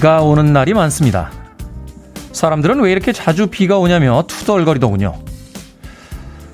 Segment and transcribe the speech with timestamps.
[0.00, 1.30] 비가 오는 날이 많습니다.
[2.32, 5.14] 사람들은 왜 이렇게 자주 비가 오냐며 투덜거리더군요.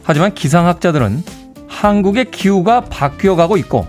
[0.03, 1.23] 하지만 기상학자들은
[1.69, 3.87] 한국의 기후가 바뀌어가고 있고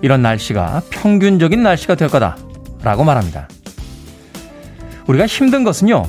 [0.00, 3.48] 이런 날씨가 평균적인 날씨가 될 거다라고 말합니다.
[5.08, 6.04] 우리가 힘든 것은요,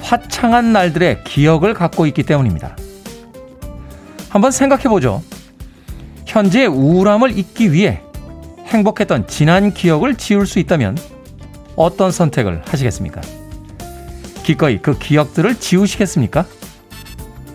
[0.00, 2.78] 화창한 날들의 기억을 갖고 있기 때문입니다.
[4.30, 5.22] 한번 생각해 보죠.
[6.24, 8.00] 현재의 우울함을 잊기 위해
[8.68, 10.96] 행복했던 지난 기억을 지울 수 있다면
[11.78, 13.20] 어떤 선택을 하시겠습니까?
[14.42, 16.44] 기꺼이 그 기억들을 지우시겠습니까?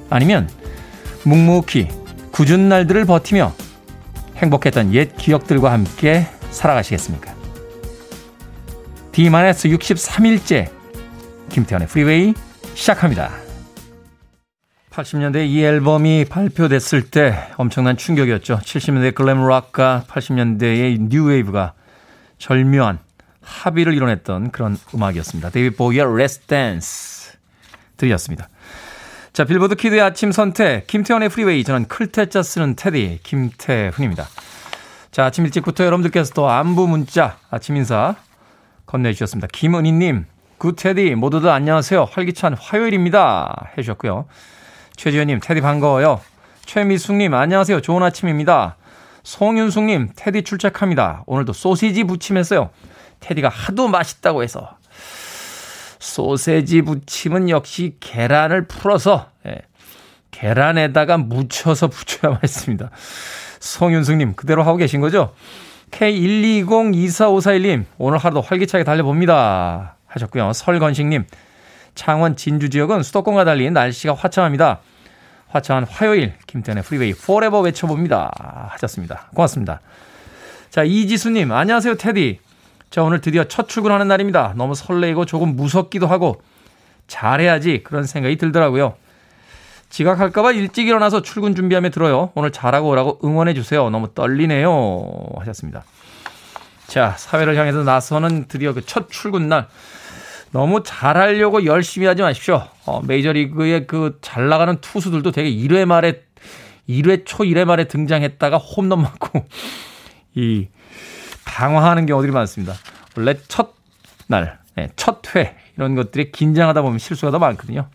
[0.10, 0.50] 아니면
[1.26, 1.90] 묵묵히
[2.32, 3.54] 궂은 날들을 버티며
[4.38, 7.34] 행복했던 옛 기억들과 함께 살아가시겠습니까?
[9.12, 10.72] D-63일째
[11.50, 12.34] 김태훈의 프리웨이
[12.76, 13.32] 시작합니다.
[14.90, 18.60] 80년대 이 앨범이 발표됐을 때 엄청난 충격이었죠.
[18.60, 21.74] 70년대 glam rock과 80년대의 뉴웨이브가
[22.38, 23.00] 절묘한
[23.44, 25.50] 합의를 이뤄냈던 그런 음악이었습니다.
[25.50, 27.34] 데이비드 보위의 Let's Dance
[27.98, 28.50] 들으셨습니다.
[29.34, 34.28] 자, 빌보드 kid의 아침 선택, 김태훈의 프리웨이, 저는 클 태 자 쓰는 테디, 김태훈입니다.
[35.12, 38.16] 자, 아침 일찍부터 여러분들께서 또 안부 문자, 아침 인사
[38.86, 39.48] 건네주셨습니다.
[39.52, 40.26] 김은희님,
[40.60, 42.08] good 테디, 모두들 안녕하세요.
[42.12, 43.72] 활기찬 화요일입니다.
[43.78, 44.28] 해주셨고요.
[44.96, 46.22] 최지현님, 테디 반가워요.
[46.66, 47.82] 최미숙님, 안녕하세요.
[47.82, 48.78] 좋은 아침입니다.
[49.24, 51.24] 송윤숙님, 테디 출첵합니다.
[51.26, 52.70] 오늘도 소시지 부침했어요.
[53.24, 54.78] 테디가 하도 맛있다고 해서.
[56.00, 59.62] 소세지 부침은 역시 계란을 풀어서, 예,
[60.32, 62.90] 계란에다가 묻혀서 부쳐야 맛있습니다.
[63.60, 65.34] 송윤숙님, 그대로 하고 계신 거죠?
[65.92, 69.96] K120245451님, 오늘 하루도 활기차게 달려봅니다.
[70.08, 70.52] 하셨고요.
[70.54, 71.26] 설건식님,
[71.96, 74.82] 창원 진주 지역은 수도권과 달리 날씨가 화창합니다.
[75.48, 78.70] 화창한 화요일 김태훈의 프리웨이 forever 외쳐봅니다.
[78.72, 79.30] 하셨습니다.
[79.36, 79.82] 고맙습니다.
[80.72, 82.40] 자 이지수님 안녕하세요 테디.
[82.94, 84.54] 자 오늘 드디어 첫 출근하는 날입니다.
[84.56, 86.44] 너무 설레이고 조금 무섭기도 하고
[87.08, 88.94] 잘해야지 그런 생각이 들더라고요.
[89.90, 92.30] 지각할까봐 일찍 일어나서 출근 준비하며 들어요.
[92.36, 93.90] 오늘 잘하고 오라고 응원해 주세요.
[93.90, 95.10] 너무 떨리네요.
[95.40, 95.84] 하셨습니다.
[96.86, 99.68] 자 사회를 향해서 나서는 드디어 그 첫 출근 날.
[100.52, 102.62] 너무 잘하려고 열심히 하지 마십시오.
[102.86, 106.22] 어, 메이저리그의 그 잘 나가는 투수들도 되게 1회 말에
[106.88, 109.48] 1회 초 1회 말에 등장했다가 홈런 맞고
[110.36, 110.68] 이
[111.46, 112.74] 방황하는 경우들이 많습니다.
[113.16, 113.74] 원래 첫
[114.28, 117.88] 날, 네, 첫회 이런 것들이 긴장하다 보면 실수가 더 많거든요.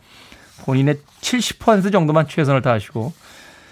[0.64, 3.12] 본인의 70% 정도만 최선을 다하시고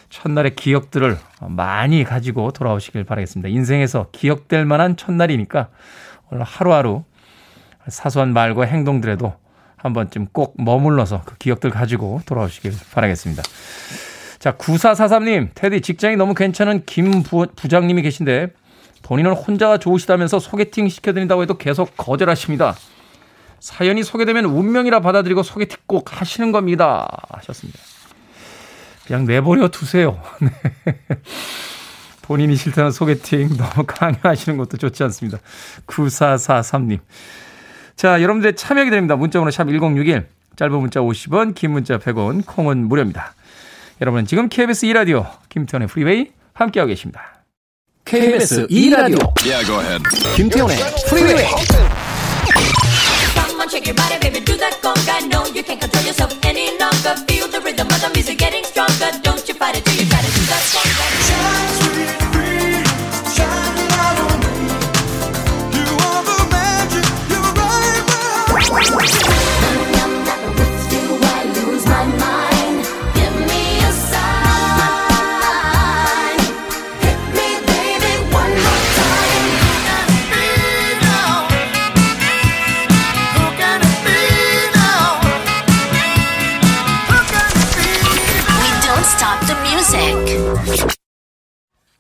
[0.08, 3.48] 첫날의 기억들을 많이 가지고 돌아오시길 바라겠습니다.
[3.48, 5.68] 인생에서 기억될 만한 첫날이니까
[6.30, 7.04] 오늘 하루하루
[7.88, 9.34] 사소한 말과 행동들에도
[9.76, 13.42] 한 번쯤 꼭 머물러서 그 기억들 가지고 돌아오시길 바라겠습니다.
[14.38, 18.48] 자, 9443님, 테디 직장이 너무 괜찮은 김 부, 부장님이 계신데
[19.06, 22.74] 본인은 혼자가 좋으시다면서 소개팅 시켜드린다고 해도 계속 거절하십니다.
[23.60, 27.06] 사연이 소개되면 운명이라 받아들이고 소개팅 꼭 하시는 겁니다.
[27.30, 27.78] 하셨습니다.
[29.06, 30.20] 그냥 내버려 두세요.
[30.42, 30.50] 네.
[32.22, 35.38] 본인이 싫다는 소개팅 너무 강요하시는 것도 좋지 않습니다.
[35.86, 36.98] 9443님.
[37.94, 39.14] 자, 여러분들의 참여 기다립니다.
[39.14, 40.26] 문자번호 샵 1061.
[40.56, 43.34] 짧은 문자 50원, 긴 문자 100원, 콩은 무료입니다.
[44.00, 47.35] 여러분은 지금 KBS 2라디오 김태원의 프리웨이 함께하고 계십니다.
[48.06, 50.00] KBS 2라디오 yeah, go ahead.
[50.36, 50.76] 김태원의
[51.08, 51.44] 프리웨이
[53.68, 55.26] shake your body, baby, do that conga.
[55.28, 57.16] No, you can't control yourself any longer.
[57.26, 59.10] Feel the rhythm of the music getting stronger.
[59.22, 61.85] Don't you fight it till you try to do that conga.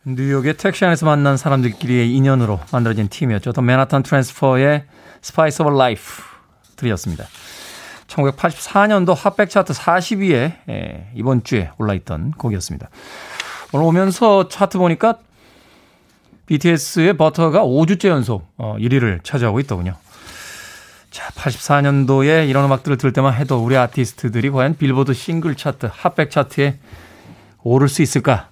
[0.08, 3.50] 뉴욕의 택시 안에서 만난 사람들끼리의 인연으로 만들어진 팀이었죠.
[3.50, 4.84] The Manhattan Transfer의
[5.20, 6.22] Spice of Life
[6.76, 7.24] 들으셨습니다.
[8.06, 12.88] 1984년도 hot백 차트 40위에 예, 이번 주에 올라있던 곡이었습니다.
[13.72, 15.18] 오늘 오면서 차트 보니까
[16.46, 19.96] BTS의 Butter가 5주째 연속 어, 1위를 차지하고 있더군요.
[21.10, 26.78] 자, 84년도에 이런 음악들을 들을 때만 해도 우리 아티스트들이 과연 빌보드 싱글 차트, hot백 차트에
[27.64, 28.50] 오를 수 있을까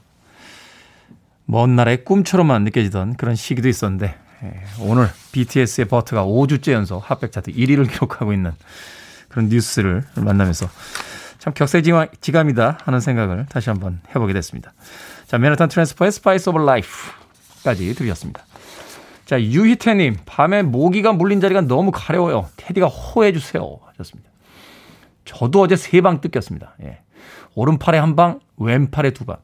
[1.46, 4.14] 먼 나라의 꿈처럼만 느껴지던 그런 시기도 있었는데
[4.44, 8.52] 예, 오늘 BTS의 버터가 5주째 연속 Hot백 차트 1위를 기록하고 있는
[9.29, 10.69] 그런 뉴스를 만나면서
[11.38, 14.73] 참 격세지감이다 하는 생각을 다시 한번 해보게 됐습니다.
[15.26, 18.44] 자, 맨하탄 트랜스퍼의 Spice of Life까지 들으셨습니다.
[19.26, 22.49] 자, 유희태님, 밤에 모기가 물린 자리가 너무 가려워요.
[22.56, 23.79] 테디가 호해주세요.
[23.90, 24.31] 하셨습니다.
[25.25, 26.75] 저도 어제 세 방 뜯겼습니다.
[26.82, 26.99] 예.
[27.55, 29.37] 오른팔에 한 방, 왼팔에 두 방.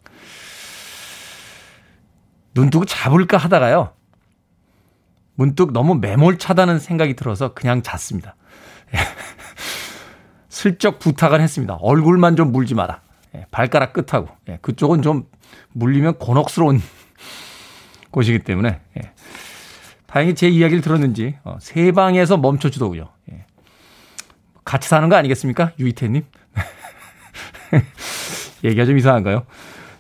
[2.55, 3.93] 눈 뜨고 잡을까 하다가요.
[5.35, 8.37] 문득 너무 매몰차다는 생각이 들어서 그냥 잤습니다.
[8.95, 8.99] 예.
[10.49, 11.75] 슬쩍 부탁을 했습니다.
[11.81, 13.01] 얼굴만 좀 물지 마라.
[13.35, 13.47] 예.
[13.51, 14.29] 발가락 끝하고.
[14.49, 14.59] 예.
[14.61, 15.27] 그쪽은 좀
[15.73, 16.83] 물리면 곤혹스러운
[18.11, 18.81] 곳이기 때문에.
[18.99, 19.13] 예.
[20.07, 23.09] 다행히 제 이야기를 들었는지 어, 세 방에서 멈춰주더군요.
[23.33, 23.47] 예.
[24.65, 25.73] 같이 사는 거 아니겠습니까?
[25.79, 26.25] 유이태님.
[28.65, 29.47] 얘기가 좀 이상한가요?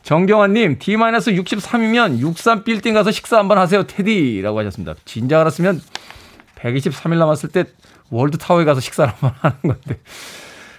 [0.02, 4.94] 정경환님, D-63이면 63빌딩 가서 식사 한번 하세요, 테디 라고 하셨습니다.
[5.04, 5.80] 진작 알았으면
[6.56, 7.64] 123일 남았을 때
[8.10, 10.00] 월드타워에 가서 식사를 한번 하는 건데.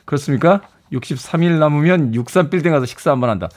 [0.06, 0.62] 그렇습니까?
[0.92, 3.50] 63일 남으면 63빌딩 가서 식사 한번 한다.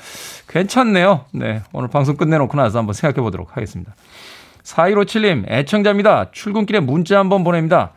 [0.49, 1.25] 괜찮네요.
[1.32, 1.62] 네.
[1.72, 3.94] 오늘 방송 끝내놓고 나서 한번 생각해 보도록 하겠습니다.
[4.62, 6.31] 4157님, 애청자입니다.
[6.31, 7.93] 출근길에 문자 한번 보냅니다.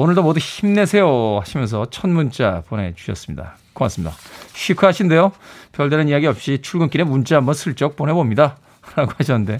[0.00, 3.56] 오늘도 모두 힘내세요 하시면서 첫 문자 보내주셨습니다.
[3.72, 4.14] 고맙습니다.
[4.54, 5.32] 시크하신데요.
[5.72, 8.58] 별다른 이야기 없이 출근길에 문자 한번 슬쩍 보내봅니다.
[8.94, 9.58] 라고 하셨는데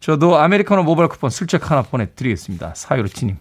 [0.00, 2.72] 저도 아메리카노 모바일 쿠폰 슬쩍 하나 보내드리겠습니다.
[2.74, 3.36] 사유로치님.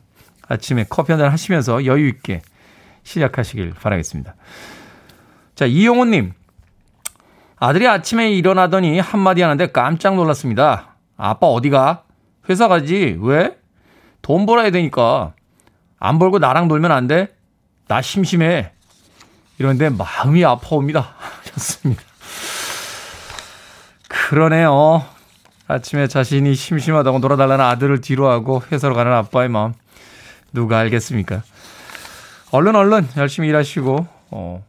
[0.48, 2.44] 아침에 커피 한잔 하시면서 여유 있게
[3.02, 4.36] 시작하시길 바라겠습니다.
[5.56, 6.34] 자, 이용호님.
[7.58, 10.96] 아들이 아침에 일어나더니 한마디 하는데 깜짝 놀랐습니다.
[11.18, 12.04] 아빠 어디가?
[12.50, 13.18] 회사 가지.
[13.20, 13.58] 왜?
[14.22, 15.34] 돈 벌어야 되니까.
[16.04, 17.34] 안 벌고 나랑 놀면 안 돼?
[17.88, 18.74] 나 심심해.
[19.58, 21.16] 이런데 마음이 아파옵니다.
[21.56, 22.04] 하셨습니다.
[24.10, 25.06] 그러네요.
[25.66, 29.74] 아침에 자신이 심심하다고 놀아달라는 아들을 뒤로 하고 회사로 가는 아빠의 마음.
[30.52, 31.42] 누가 알겠습니까?
[32.52, 34.66] 얼른 얼른 열심히 일하시고, 어.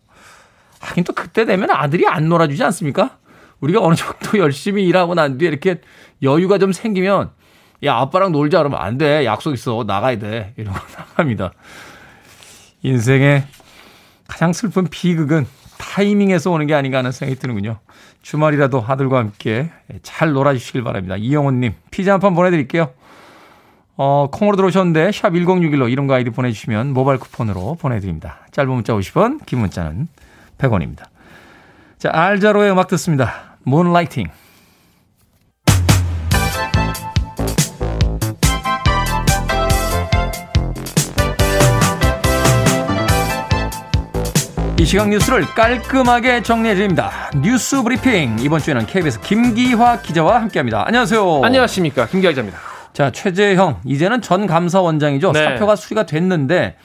[0.78, 3.18] 하긴 또 그때 되면 아들이 안 놀아주지 않습니까?
[3.58, 5.80] 우리가 어느 정도 열심히 일하고 난 뒤에 이렇게
[6.22, 7.32] 여유가 좀 생기면,
[7.84, 9.24] 야, 아빠랑 놀자 그러면 안 돼.
[9.24, 9.84] 약속 있어.
[9.86, 10.54] 나가야 돼.
[10.56, 11.52] 이러고 나갑니다.
[12.82, 13.44] 인생의
[14.28, 15.46] 가장 슬픈 비극은
[15.78, 17.78] 타이밍에서 오는 게 아닌가 하는 생각이 드는군요.
[18.22, 19.70] 주말이라도 아들과 함께
[20.02, 21.16] 잘 놀아주시길 바랍니다.
[21.16, 22.90] 이영호님, 피자 한 판 보내드릴게요.
[23.96, 28.40] 어, 콩으로 들어오셨는데, 샵 1061로 이름과 아이디 보내주시면 모바일 쿠폰으로 보내드립니다.
[28.50, 30.08] 짧은 문자 50원, 긴 문자는
[30.58, 31.04] 100원입니다.
[31.98, 33.56] 자, 알자로의 음악 듣습니다.
[33.62, 33.92] 문
[44.84, 47.10] 이 시각 뉴스를 깔끔하게 정리해드립니다.
[47.42, 48.36] 뉴스 브리핑.
[48.40, 50.84] 이번 주에는 KBS 김기화 기자와 함께 합니다.
[50.86, 51.40] 안녕하세요.
[51.42, 52.04] 안녕하십니까.
[52.06, 52.58] 김기화 기자입니다.
[52.92, 53.80] 자, 최재형.
[53.86, 55.32] 이제는 전 감사원장이죠.
[55.32, 55.42] 네.
[55.42, 56.76] 사표가 수리가 됐는데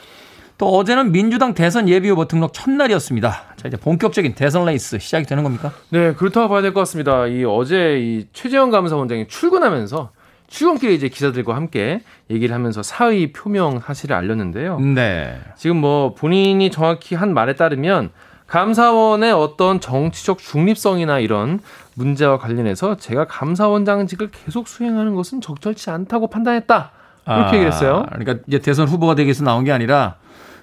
[0.57, 3.41] 또 어제는 민주당 대선 예비 후보 등록 첫날이었습니다.
[3.57, 5.73] 자, 이제 본격적인 대선 레이스 시작이 되는 겁니까?
[5.89, 7.27] 네, 그렇다고 봐야 될 것 같습니다.
[7.27, 10.11] 이 어제 이 최재형 감사원장이 출근하면서
[10.49, 14.79] 출근길에 이제 기자들과 함께 얘기를 하면서 사의 표명 사실을 알렸는데요.
[14.79, 15.39] 네.
[15.55, 18.09] 지금 뭐 본인이 정확히 한 말에 따르면
[18.47, 21.59] 감사원의 어떤 정치적 중립성이나 이런
[21.93, 26.91] 문제와 관련해서 제가 감사원장직을 계속 수행하는 것은 적절치 않다고 판단했다.
[27.27, 28.05] 이렇게 아, 얘기를 했어요.
[28.09, 30.15] 그러니까 이제 대선 후보가 되기 위해서 나온 게 아니라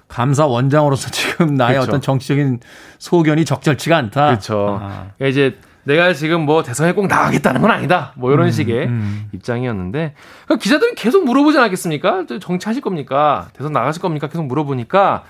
[0.09, 1.91] 감사원장으로서 지금 나의 그렇죠.
[1.91, 2.59] 어떤 정치적인
[2.97, 4.27] 소견이 적절치가 않다.
[4.27, 4.79] 그렇죠.
[4.81, 5.07] 아.
[5.17, 8.11] 그러니까 이제 내가 지금 뭐 대선에 꼭 나가겠다는 건 아니다.
[8.15, 9.29] 뭐 이런 음, 식의 음.
[9.31, 10.13] 입장이었는데
[10.45, 12.25] 그러니까 기자들이 계속 물어보지 않았겠습니까?
[12.41, 13.47] 정치하실 겁니까?
[13.53, 14.27] 대선 나가실 겁니까?
[14.27, 15.23] 계속 물어보니까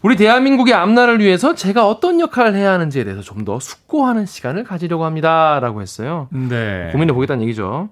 [0.00, 5.04] 우리 대한민국의 앞날을 위해서 제가 어떤 역할을 해야 하는지에 대해서 좀 더 숙고하는 시간을 가지려고
[5.04, 6.28] 합니다라고 했어요.
[6.30, 6.88] 네.
[6.92, 7.88] 고민해 보겠다는 얘기죠.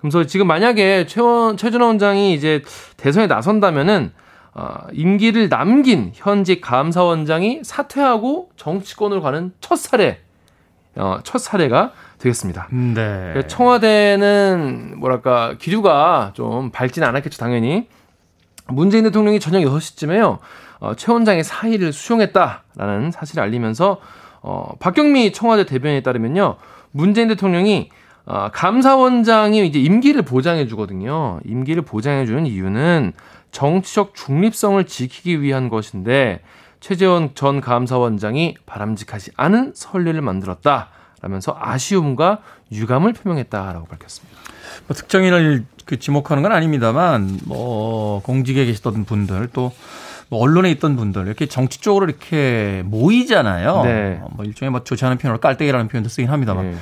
[0.00, 2.62] 그래서 지금 만약에 최원 최준호 원장이 이제
[2.96, 4.12] 대선에 나선다면은
[4.54, 10.20] 어, 임기를 남긴 현직 감사원장이 사퇴하고 정치권으로 가는 첫 사례
[10.96, 12.68] 어, 첫 사례가 되겠습니다.
[12.70, 13.46] 네.
[13.46, 17.88] 청와대는 뭐랄까 기류가 좀 밝지는 않았겠죠, 당연히.
[18.68, 20.38] 문재인 대통령이 저녁 6시쯤에요.
[20.80, 23.98] 어, 최 원장의 사의를 수용했다라는 사실을 알리면서
[24.42, 26.56] 어, 박경미 청와대 대변인에 따르면요.
[26.90, 27.90] 문재인 대통령이
[28.26, 31.40] 어, 감사원장이 이제 임기를 보장해 주거든요.
[31.44, 33.12] 임기를 보장해 주는 이유는
[33.50, 36.40] 정치적 중립성을 지키기 위한 것인데
[36.84, 40.88] 최재원 전 감사원장이 바람직하지 않은 선례를 만들었다.
[41.22, 44.38] 라면서 아쉬움과 유감을 표명했다라고 밝혔습니다.
[44.86, 49.72] 뭐 특정인을 그 지목하는 건 아닙니다만 뭐 공직에 계시던 분들 또
[50.30, 53.82] 뭐 언론에 있던 분들 이렇게 정치 적으로 이렇게 모이잖아요.
[53.84, 54.20] 네.
[54.32, 56.76] 뭐 일종의 뭐 좋지 않은 표현으로 깔때기라는 표현도 쓰긴 합니다만 네.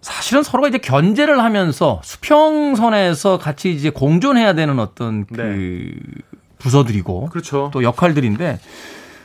[0.00, 6.22] 사실은 서로가 이제 견제를 하면서 수평선에서 같이 이제 공존해야 되는 어떤 그 네.
[6.58, 7.70] 부서들이고 그렇죠.
[7.72, 8.58] 또 역할들인데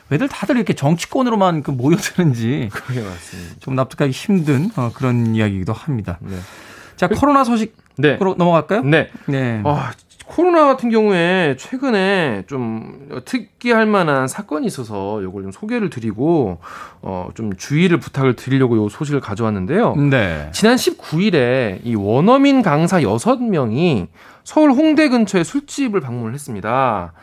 [0.09, 3.55] 왜들 다들 이렇게 정치권으로만 그 모여드는지 그게 맞습니다.
[3.59, 6.17] 좀 납득하기 힘든 어, 그런 이야기이기도 합니다.
[6.21, 6.35] 네.
[6.95, 8.17] 자 코로나 소식 네.
[8.17, 8.83] 넘어갈까요?
[8.83, 9.09] 네.
[9.27, 9.61] 네.
[9.65, 9.91] 아,
[10.25, 16.59] 코로나 같은 경우에 최근에 좀 특기할 만한 사건이 있어서 이걸 좀 소개를 드리고
[17.01, 19.95] 어 좀 주의를 부탁을 드리려고 요 소식을 가져왔는데요.
[19.95, 20.49] 네.
[20.53, 24.07] 지난 19일에 이 원어민 강사 6명이
[24.43, 27.13] 서울 홍대 근처의 술집을 방문을 했습니다.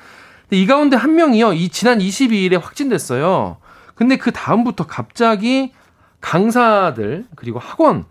[0.51, 1.53] 이 가운데 한 명이요.
[1.53, 3.59] 이 지난 22일에 확진됐어요.
[3.95, 5.73] 근데 그 다음부터 갑자기
[6.21, 8.05] 강사들 그리고 학원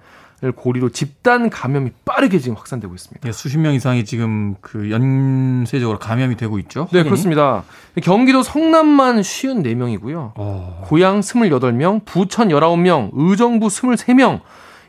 [0.56, 3.28] 고리로 집단 감염이 빠르게 지금 확산되고 있습니다.
[3.28, 6.88] 예, 수십 명 이상이 지금 그 연쇄적으로 감염이 되고 있죠.
[6.94, 7.64] 네, 그렇습니다.
[8.02, 10.32] 경기도 성남만 54명이고요.
[10.36, 10.86] 어...
[10.86, 14.40] 고양 28명, 부천 19명, 의정부 23명,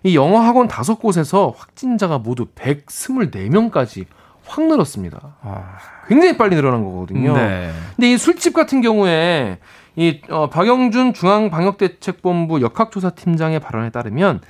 [0.02, 4.07] 이 영어 학원 5곳에서 확진자가 모두 124명까지
[4.47, 5.37] 확 늘었습니다.
[5.42, 5.78] 아...
[6.09, 7.35] 굉장히 빨리 늘어난 거거든요.
[7.35, 7.71] 네.
[7.95, 9.59] 근데 이 술집 같은 경우에
[9.97, 14.40] 이 어, 박영준 중앙방역대책본부 역학조사팀장의 발언에 따르면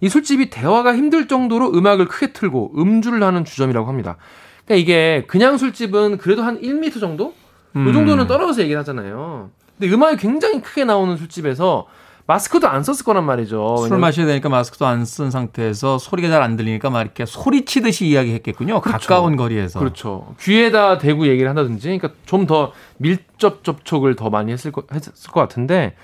[0.00, 4.16] 이 술집이 대화가 힘들 정도로 음악을 크게 틀고 음주를 하는 주점이라고 합니다.
[4.64, 7.34] 그러니까 이게 그냥 술집은 그래도 한 1m 정도?
[7.76, 7.88] 음.
[7.88, 9.50] 이 정도는 떨어져서 얘기를 하잖아요.
[9.78, 11.86] 근데 음악이 굉장히 크게 나오는 술집에서
[12.26, 13.76] 마스크도 안 썼을 거란 말이죠.
[13.86, 18.80] 술 마셔야 되니까 마스크도 안 쓴 상태에서 소리가 잘 안 들리니까 막 이렇게 소리치듯이 이야기했겠군요.
[18.80, 19.08] 그렇죠.
[19.08, 19.78] 가까운 거리에서.
[19.78, 20.34] 그렇죠.
[20.40, 25.40] 귀에다 대고 얘기를 한다든지, 그러니까 좀 더 밀접 접촉을 더 많이 했을 거, 했을 것
[25.40, 25.94] 같은데,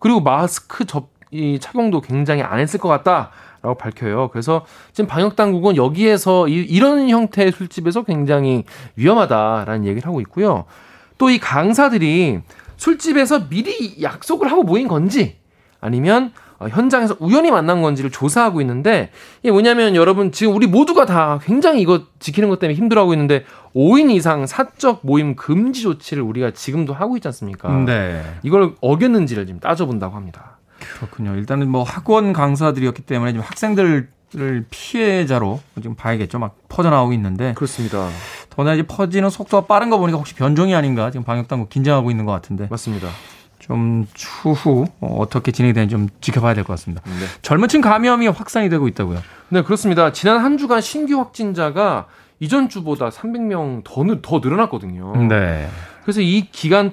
[0.00, 3.30] 그리고 마스크 접, 이 착용도 굉장히 안 했을 것 같다.
[3.60, 4.28] 라고 밝혀요.
[4.28, 8.62] 그래서 지금 방역 당국은 여기에서 이, 이런 형태의 술집에서 굉장히
[8.94, 10.64] 위험하다라는 얘기를 하고 있고요.
[11.18, 12.38] 또 이 강사들이
[12.76, 15.37] 술집에서 미리 약속을 하고 모인 건지
[15.80, 19.10] 아니면 어, 현장에서 우연히 만난 건지를 조사하고 있는데
[19.42, 23.44] 이게 뭐냐면 여러분 지금 우리 모두가 다 굉장히 이거 지키는 것 때문에 힘들어하고 있는데
[23.76, 27.70] 5인 이상 사적 모임 금지 조치를 우리가 지금도 하고 있지 않습니까?
[27.84, 28.22] 네.
[28.42, 30.58] 이걸 어겼는지를 지금 따져본다고 합니다.
[30.78, 31.36] 그렇군요.
[31.36, 34.08] 일단은 뭐 학원 강사들이었기 때문에 지금 학생들을
[34.70, 36.38] 피해자로 지금 봐야겠죠.
[36.40, 37.54] 막 퍼져나오고 있는데.
[37.54, 38.08] 그렇습니다.
[38.50, 42.32] 더나 이제 퍼지는 속도가 빠른 거 보니까 혹시 변종이 아닌가 지금 방역당국 긴장하고 있는 것
[42.32, 42.66] 같은데.
[42.68, 43.08] 맞습니다.
[43.68, 47.02] 좀 추후 어떻게 진행이 되는지 좀 지켜봐야 될 것 같습니다.
[47.04, 47.12] 네.
[47.42, 49.20] 젊은 층 감염이 확산이 되고 있다고요?
[49.50, 50.10] 네, 그렇습니다.
[50.12, 52.06] 지난 한 주간 신규 확진자가
[52.40, 55.14] 이전 주보다 300명 더, 더 늘어났거든요.
[55.28, 55.68] 네.
[56.02, 56.92] 그래서 이 기간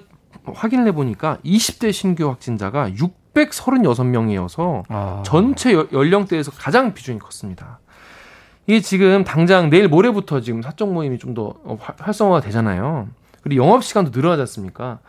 [0.53, 5.23] 확인을 해보니까 20대 신규 확진자가 636명이어서 아.
[5.25, 7.79] 전체 연령대에서 가장 비중이 컸습니다.
[8.67, 11.53] 이게 지금 당장 내일 모레부터 지금 사적 모임이 좀 더
[11.99, 13.07] 활성화가 되잖아요.
[13.41, 14.99] 그리고 영업 시간도 늘어나지 않습니까?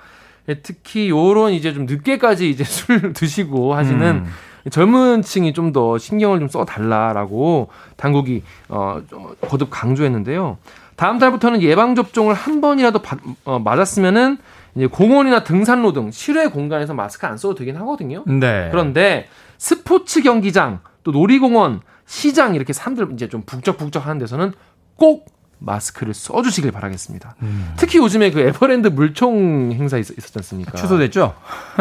[0.49, 4.27] 예, 특히 요런 이제 좀 늦게까지 이제 술 드시고 하시는 음.
[4.71, 9.01] 젊은 층이 좀 더 신경을 좀 써달라라고 당국이 어,
[9.43, 10.59] 거듭 강조했는데요.
[10.97, 14.39] 다음 달부터는 예방접종을 한 번이라도 받, 어, 맞았으면은
[14.75, 18.25] 이제 공원이나 등산로 등 실외 공간에서 마스크 안 써도 되긴 하거든요.
[18.27, 18.69] 네.
[18.71, 24.53] 그런데 스포츠 경기장, 또 놀이공원, 시장 이렇게 사람들 이제 좀 북적북적 하는 데서는
[24.97, 25.27] 꼭
[25.59, 27.37] 마스크를 써주시길 바라겠습니다.
[27.43, 27.73] 음.
[27.77, 30.73] 특히 요즘에 그 에버랜드 물총 행사 있, 었지 않습니까?
[30.77, 31.35] 취소됐죠?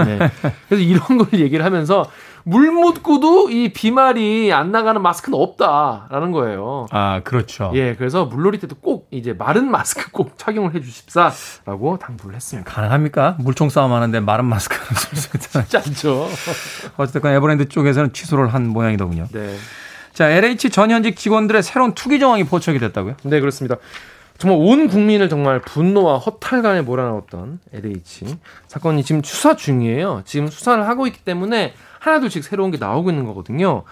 [0.06, 0.20] 네.
[0.68, 2.10] 그래서 이런 걸 얘기를 하면서
[2.48, 6.86] 물 묻고도 이 비말이 안 나가는 마스크는 없다라는 거예요.
[6.92, 7.72] 아, 그렇죠.
[7.74, 12.72] 예, 그래서 물놀이 때도 꼭 이제 마른 마스크 꼭 착용을 해 주십사라고 당부를 했습니다.
[12.72, 13.38] 가능합니까?
[13.40, 15.68] 물총 싸움 하는데 마른 마스크는 쓸수 있잖아요.
[15.74, 16.30] 않죠.
[16.98, 19.26] 어쨌든 에버랜드 쪽에서는 취소를 한 모양이더군요.
[19.32, 19.56] 네.
[20.16, 23.18] 자, LH 전현직 직원들의 새로운 투기 정황이 포착이 됐다고요?
[23.24, 23.76] 네, 그렇습니다.
[24.38, 30.22] 정말 온 국민을 정말 분노와 허탈감에 몰아넣었던 LH 사건이 지금 수사 중이에요.
[30.24, 33.84] 지금 수사를 하고 있기 때문에 하나둘씩 새로운 게 나오고 있는 거거든요.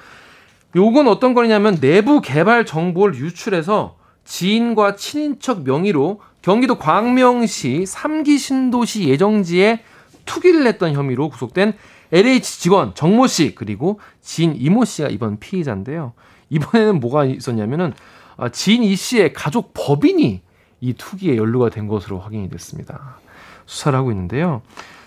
[0.77, 9.82] 요건 어떤 거냐면 내부 개발 정보를 유출해서 지인과 친인척 명의로 경기도 광명시 3기 신도시 예정지에
[10.25, 11.74] 투기를 했던 혐의로 구속된
[12.13, 16.13] LH 직원 정모 씨 그리고 지인 이모 씨가 이번 피의자인데요.
[16.50, 17.93] 이번에는 뭐가 있었냐면은
[18.38, 20.41] 아, 지인 이 씨의 가족 법인이
[20.82, 23.17] 이 투기에 연루가 된 것으로 확인이 됐습니다.
[23.65, 24.62] 수사를 하고 있는데요.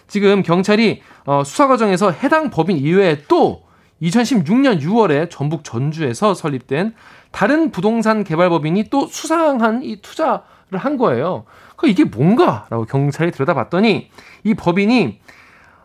[0.09, 3.65] 지금 경찰이 어, 수사 과정에서 해당 법인 이외에 또
[4.03, 6.95] 2016년 6월에 전북 전주에서 설립된
[7.31, 11.45] 다른 부동산 개발 법인이 또 수상한 이 투자를 한 거예요.
[11.77, 14.11] 그 이게 뭔가라고 경찰이 들여다봤더니
[14.45, 15.21] 이 법인이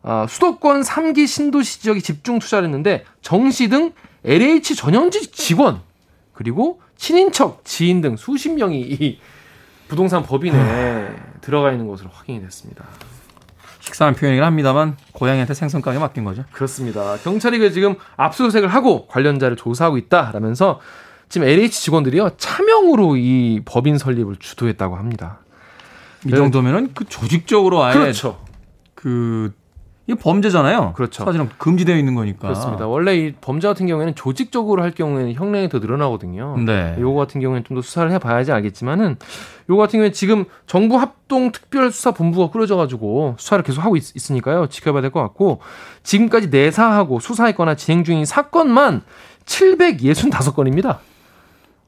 [0.03, 3.93] 어, 수도권 3기 신도시 지역에 집중 투자를 했는데 정시 등
[4.23, 5.81] LH 전현직 직원
[6.33, 9.19] 그리고 친인척, 지인 등 수십 명이 이
[9.87, 12.85] 부동산 법인에 들어가 있는 것으로 확인이 됐습니다.
[13.79, 16.45] 식상한 표현이긴 합니다만 고양이한테 생선가게 맡긴 거죠.
[16.51, 17.17] 그렇습니다.
[17.17, 20.79] 경찰이 그 지금 압수수색을 하고 관련자를 조사하고 있다라면서
[21.29, 25.39] 지금 LH 직원들이요 차명으로 이 법인 설립을 주도했다고 합니다.
[26.25, 28.39] 이 정도면은 그 조직적으로 아예 그렇죠.
[28.93, 29.53] 그
[30.11, 30.93] 이 범죄잖아요.
[30.95, 31.23] 그렇죠.
[31.25, 32.47] 사실은 금지되어 있는 거니까.
[32.49, 32.87] 그렇습니다.
[32.87, 36.57] 원래 이 범죄 같은 경우에는 조직적으로 할 경우에는 형량이 더 늘어나거든요.
[36.65, 36.95] 네.
[36.99, 39.17] 요거 같은 경우에는 좀 더 수사를 해봐야지 알겠지만은
[39.69, 45.11] 요거 같은 경우에 지금 정부 합동 특별수사본부가 꾸려져가지고 수사를 계속 하고 있, 으니까요 지켜봐야 될
[45.11, 45.59] 것 같고
[46.03, 49.01] 지금까지 내사하고 수사했거나 진행 중인 사건만
[49.45, 50.97] 765건입니다.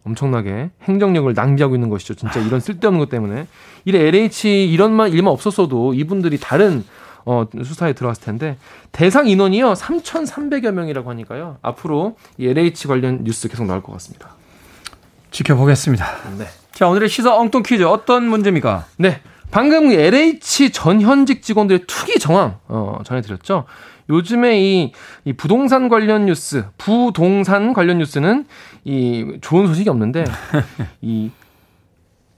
[0.06, 2.14] 엄청나게 행정력을 낭비하고 있는 것이죠.
[2.16, 3.48] 진짜 이런 쓸데없는 것 때문에.
[3.86, 6.84] 이래 LH 이런만 일만 없었어도 이분들이 다른
[7.26, 8.58] 어, 수사에 들어갔을 텐데
[8.92, 14.36] 대상 인원이요 3,300여 명이라고 하니까요 앞으로 이 LH 관련 뉴스 계속 나올 것 같습니다.
[15.32, 16.06] 지켜보겠습니다.
[16.38, 16.46] 네.
[16.72, 18.86] 자 오늘의 시사 엉뚱 퀴즈 어떤 문제입니까?
[18.98, 19.22] 네.
[19.52, 23.66] 방금 LH 전 현직 직원들의 투기 정황 어, 전해드렸죠.
[24.10, 24.92] 요즘에 이,
[25.26, 28.46] 이 부동산 관련 뉴스, 부동산 관련 뉴스는
[28.84, 30.26] 이 좋은 소식이 없는데
[31.02, 31.32] 이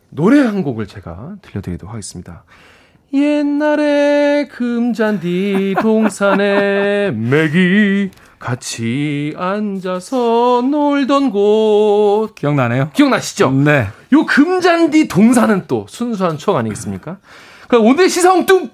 [0.10, 2.44] 노래 한 곡을 제가 들려드리도록 하겠습니다.
[3.16, 12.92] 옛날에 금잔디 동산에 맥이 같이 앉아서 놀던 곳 기억나네요.
[12.94, 13.52] 기억나시죠?
[13.52, 13.88] 네.
[14.14, 17.18] 요 금잔디 동산은 또 순수한 추억 아니겠습니까?
[17.68, 18.70] 그럼 오늘 시사홍뚱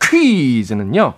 [0.00, 1.14] 퀴즈는요.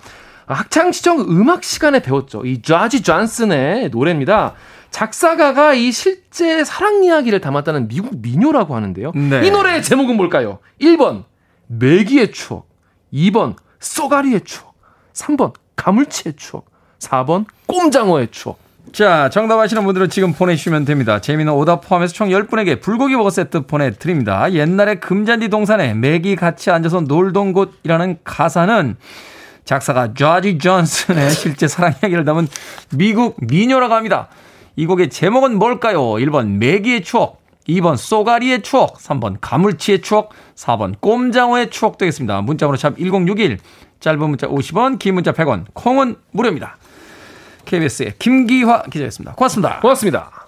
[0.46, 2.46] 학창 시절 음악 시간에 배웠죠.
[2.46, 4.54] 이 좌지 존슨의 노래입니다.
[4.90, 9.12] 작사가가 이 실제 사랑 이야기를 담았다는 미국 민요라고 하는데요.
[9.14, 9.46] 네.
[9.46, 10.60] 이 노래의 제목은 뭘까요?
[10.80, 11.24] 1번
[11.66, 12.67] 매기의 추억,
[13.12, 14.74] 2번 쏘가리의 추억,
[15.12, 16.66] 3번 가물치의 추억,
[16.98, 18.58] 4번 꼼장어의 추억.
[18.92, 21.20] 자, 정답 아시는 분들은 지금 보내주시면 됩니다.
[21.20, 24.52] 재미는 오답 포함해서 총 10분에게 불고기 버거 세트 보내드립니다.
[24.52, 28.96] 옛날에 금잔디 동산에 맥이 같이 앉아서 놀던 곳이라는 가사는
[29.64, 32.48] 작사가 조지 존슨의 실제 사랑 이야기를 담은
[32.94, 34.28] 미국 미녀라고 합니다.
[34.76, 36.00] 이 곡의 제목은 뭘까요?
[36.00, 37.37] 1번 매기의 추억,
[37.68, 42.40] 2번 쏘가리의 추억, 3번 가물치의 추억, 4번 꼼장어의 추억 되겠습니다.
[42.40, 43.58] 문자번호 샵 1061,
[44.00, 46.76] 짧은 문자 50원, 긴 문자 100원, 콩은 무료입니다.
[47.66, 49.34] KBS의 김기화 기자였습니다.
[49.34, 49.80] 고맙습니다.
[49.80, 50.46] 고맙습니다.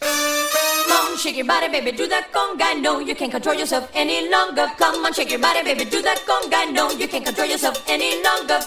[0.00, 2.78] Come on, shake your body, baby, do that conga.
[2.78, 4.66] No, you can't control yourself any longer.
[4.78, 6.70] Come on, shake your body, baby, do that conga.
[6.72, 8.60] No, you can't control yourself any longer.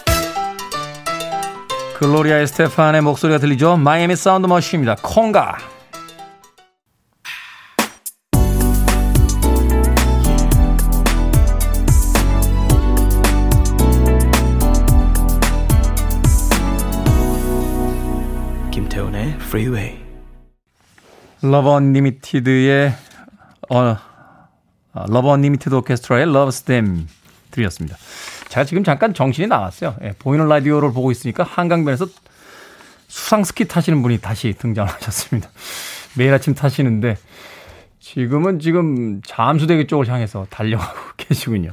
[1.98, 3.76] 글로리아 에스테판의 목소리가 들리죠?
[3.76, 4.96] 마이애미 사운드 머신입니다.
[5.02, 5.79] Conga.
[18.90, 19.98] 김태훈의 Freeway.
[21.42, 22.92] 러브 언리미티드의
[23.70, 23.96] 어,
[25.08, 27.06] 러브 언리미티드 오케스트라의 Love's Theme
[27.52, 27.96] 들렸습니다.
[28.48, 29.94] 제가 지금 잠깐 정신이 나갔어요.
[30.02, 32.06] 예, 보이는 라디오를 보고 있으니까 한강변에서
[33.06, 35.48] 수상 스키 타시는 분이 다시 등장하셨습니다.
[36.18, 37.16] 매일 아침 타시는데
[38.00, 41.70] 지금은 지금 잠수대교 쪽을 향해서 달려가고 계시군요.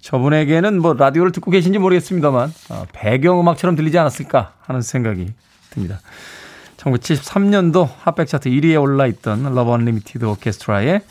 [0.00, 5.34] 저분에게는 뭐 라디오를 듣고 계신지 모르겠습니다만 어, 배경음악처럼 들리지 않았을까 하는 생각이
[5.70, 6.00] 듭니다.
[6.76, 11.02] 1973년도 Hot백 차트 1위에 올라 있던 러브 언리미티드 오케스트라의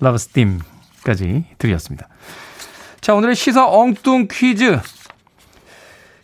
[0.00, 2.08] Love's Theme까지 들렸습니다.
[3.00, 4.78] 자, 오늘의 시사 엉뚱 퀴즈.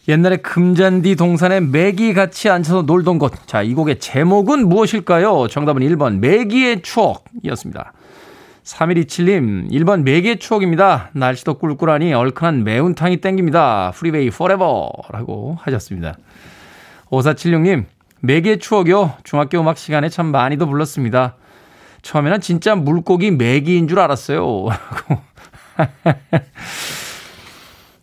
[0.06, 3.32] 옛날에 금잔디 동산에 매기 같이 앉아서 놀던 곳.
[3.46, 5.48] 자, 이 곡의 제목은 무엇일까요?
[5.48, 7.92] 정답은 1번 매기의 추억이었습니다.
[8.64, 11.10] 3127님, 1번 매기의 추억입니다.
[11.12, 13.92] 날씨도 꿀꿀하니 얼큰한 매운탕이 땡깁니다.
[13.94, 16.16] Freeway forever 라고 하셨습니다.
[17.14, 17.87] 5476님,
[18.20, 19.14] 매기의 추억이요.
[19.24, 21.37] 중학교 음악 시간에 참 많이도 불렀습니다.
[22.03, 24.66] 처음에는 진짜 물고기 매기인 줄 알았어요.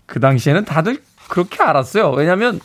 [0.06, 2.12] 그 당시에는 다들 그렇게 알았어요.
[2.12, 2.60] 왜냐하면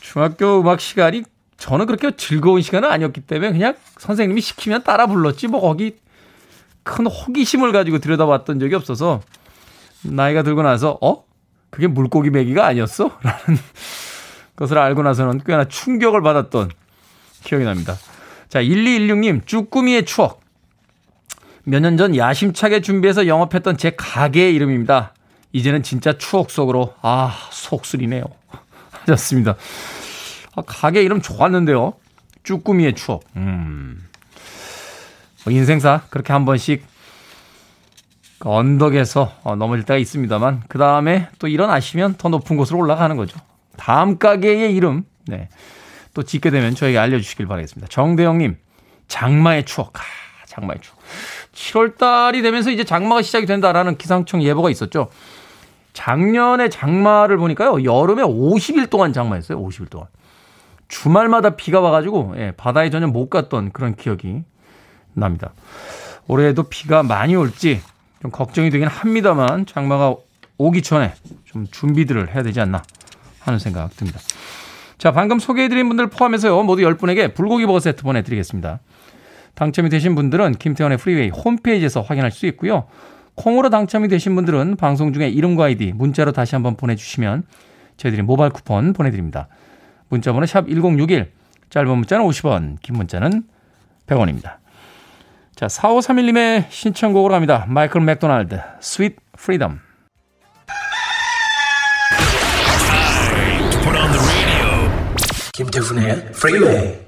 [0.00, 1.22] 중학교 음악 시간이
[1.56, 5.96] 저는 그렇게 즐거운 시간은 아니었기 때문에 그냥 선생님이 시키면 따라 불렀지 뭐 거기
[6.82, 9.20] 큰 호기심을 가지고 들여다봤던 적이 없어서
[10.02, 11.24] 나이가 들고 나서 어?
[11.70, 13.10] 그게 물고기 매기가 아니었어?
[13.22, 13.60] 라는
[14.60, 16.70] 것을 알고 나서는 꽤나 충격을 받았던
[17.42, 17.96] 기억이 납니다.
[18.48, 20.40] 자, 1216님, 쭈꾸미의 추억.
[21.64, 25.14] 몇 년 전 야심차게 준비해서 영업했던 제 가게의 이름입니다.
[25.52, 28.24] 이제는 진짜 추억 속으로, 아, 속쓰리네요.
[28.92, 29.56] 하셨습니다.
[30.54, 31.94] 아, 가게 이름 좋았는데요.
[32.44, 33.24] 쭈꾸미의 추억.
[33.36, 34.06] 음.
[35.44, 36.84] 뭐 인생사, 그렇게 한 번씩
[38.38, 43.38] 그 언덕에서 어, 넘어질 때가 있습니다만, 그 다음에 또 일어나시면 더 높은 곳으로 올라가는 거죠.
[43.80, 45.48] 다음 가게의 이름, 네.
[46.12, 47.88] 또 짓게 되면 저에게 알려주시길 바라겠습니다.
[47.88, 48.58] 정대영님,
[49.08, 49.98] 장마의 추억.
[49.98, 50.02] 아,
[50.44, 50.98] 장마의 추억.
[51.54, 55.08] 7월 달이 되면서 이제 장마가 시작이 된다라는 기상청 예보가 있었죠.
[55.94, 59.58] 작년에 장마를 보니까요, 여름에 50일 동안 장마였어요.
[59.58, 60.08] 50일 동안.
[60.88, 64.42] 주말마다 비가 와가지고, 예, 바다에 전혀 못 갔던 그런 기억이
[65.14, 65.52] 납니다.
[66.26, 67.80] 올해에도 비가 많이 올지
[68.20, 70.16] 좀 걱정이 되긴 합니다만, 장마가
[70.58, 71.14] 오기 전에
[71.46, 72.82] 좀 준비들을 해야 되지 않나
[73.40, 74.20] 하는 생각 듭니다.
[74.98, 78.80] 자, 방금 소개해드린 분들 포함해서요, 모두 10분에게 불고기 버거 세트 보내드리겠습니다.
[79.54, 82.86] 당첨이 되신 분들은 김태훈의 프리웨이 홈페이지에서 확인할 수 있고요.
[83.34, 87.44] 콩으로 당첨이 되신 분들은 방송 중에 이름과 아이디 문자로 다시 한번 보내주시면
[87.96, 89.48] 저희들이 모바일 쿠폰 보내드립니다.
[90.08, 91.30] 문자번호 샵 1061,
[91.70, 93.44] 짧은 문자는 50원, 긴 문자는
[94.06, 94.56] 100원입니다.
[95.54, 97.64] 자, 4531님의 신청곡으로 갑니다.
[97.68, 99.80] 마이클 맥도날드, Sweet Freedom.
[105.59, 107.05] 김태훈의 Freeway.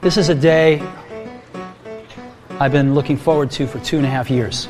[0.00, 0.82] This is a day
[2.58, 4.68] I've been looking forward to for two and a half years.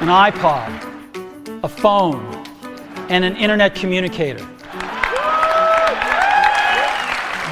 [0.00, 0.70] An iPod,
[1.62, 2.24] a phone,
[3.08, 4.46] and an internet communicator.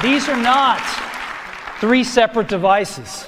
[0.01, 0.81] These are not
[1.79, 3.27] three separate devices.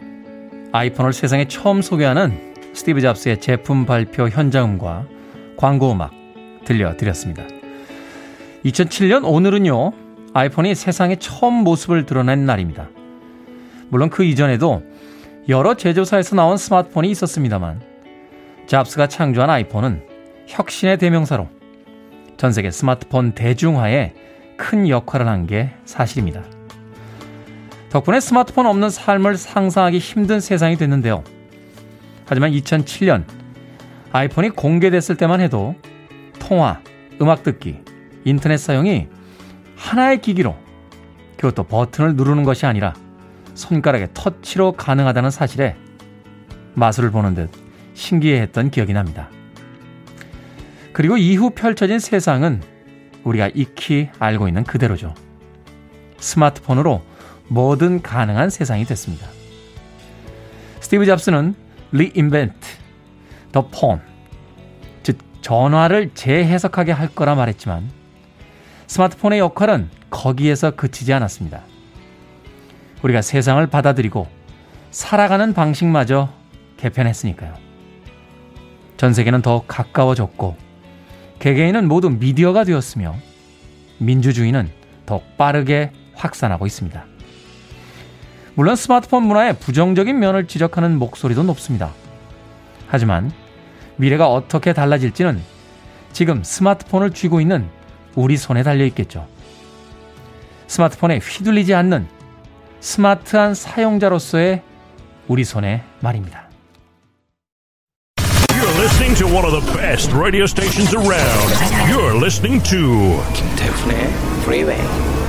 [0.71, 5.05] 아이폰을 세상에 처음 소개하는 스티브 잡스의 제품 발표 현장음과
[5.57, 6.11] 광고 음악
[6.65, 7.43] 들려드렸습니다.
[8.65, 9.91] 2007년 오늘은요,
[10.33, 12.89] 아이폰이 세상에 처음 모습을 드러낸 날입니다.
[13.89, 14.83] 물론 그 이전에도
[15.49, 17.81] 여러 제조사에서 나온 스마트폰이 있었습니다만,
[18.67, 20.03] 잡스가 창조한 아이폰은
[20.47, 21.49] 혁신의 대명사로
[22.37, 24.13] 전 세계 스마트폰 대중화에
[24.55, 26.43] 큰 역할을 한 게 사실입니다.
[27.91, 31.25] 덕분에 스마트폰 없는 삶을 상상하기 힘든 세상이 됐는데요.
[32.25, 33.25] 하지만 2007년
[34.13, 35.75] 아이폰이 공개됐을 때만 해도
[36.39, 36.79] 통화,
[37.21, 37.79] 음악 듣기,
[38.23, 39.07] 인터넷 사용이
[39.75, 40.55] 하나의 기기로
[41.35, 42.93] 그것도 버튼을 누르는 것이 아니라
[43.55, 45.75] 손가락의 터치로 가능하다는 사실에
[46.75, 47.49] 마술을 보는 듯
[47.93, 49.29] 신기해했던 기억이 납니다.
[50.93, 52.61] 그리고 이후 펼쳐진 세상은
[53.25, 55.13] 우리가 익히 알고 있는 그대로죠.
[56.19, 57.10] 스마트폰으로
[57.51, 59.27] 뭐든 가능한 세상이 됐습니다.
[60.79, 61.53] 스티브 잡스는
[61.93, 62.57] reinvent
[63.51, 64.01] the phone,
[65.03, 67.89] 즉 전화를 재해석하게 할 거라 말했지만
[68.87, 71.61] 스마트폰의 역할은 거기에서 그치지 않았습니다.
[73.03, 74.27] 우리가 세상을 받아들이고
[74.91, 76.29] 살아가는 방식마저
[76.77, 77.53] 개편했으니까요.
[78.95, 80.55] 전 세계는 더 가까워졌고
[81.39, 83.15] 개개인은 모두 미디어가 되었으며
[83.97, 84.69] 민주주의는
[85.05, 87.10] 더 빠르게 확산하고 있습니다.
[88.55, 91.91] 물론 스마트폰 문화의 부정적인 면을 지적하는 목소리도 높습니다.
[92.87, 93.31] 하지만
[93.95, 95.41] 미래가 어떻게 달라질지는
[96.11, 97.69] 지금 스마트폰을 쥐고 있는
[98.15, 99.27] 우리 손에 달려 있겠죠.
[100.67, 102.07] 스마트폰에 휘둘리지 않는
[102.81, 104.61] 스마트한 사용자로서의
[105.27, 106.49] 우리 손에 말입니다.
[108.49, 111.53] You're listening to one of the best radio stations around.
[111.89, 114.07] You're listening to 김태훈의
[114.43, 115.20] Freeway.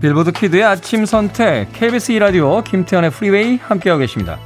[0.00, 4.38] 빌보드 키드의 아침 선택 KBS 2라디오 김태훈의 프리웨이 함께하고 계십니다.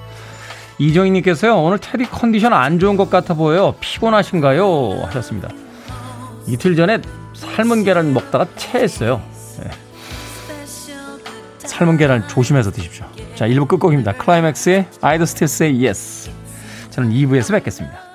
[0.79, 5.49] 이정희님께서요 오늘 테디 컨디션 안 좋은 것 같아 보여요 피곤하신가요 하셨습니다.
[6.47, 6.99] 이틀 전에
[7.35, 9.21] 삶은 계란 먹다가 체했어요.
[9.63, 9.71] 네.
[11.59, 13.05] 삶은 계란 조심해서 드십시오.
[13.35, 14.13] 자 1부 끝곡입니다.
[14.13, 16.31] 클라이맥스의 Still Say Yes.
[16.91, 18.10] 저는 2부에서 뵙겠습니다.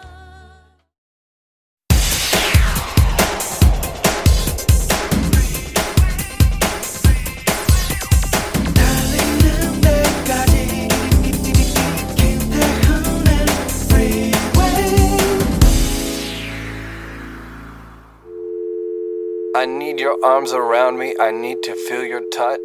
[20.25, 21.13] Arms around me.
[21.19, 22.59] I need to feel your touch.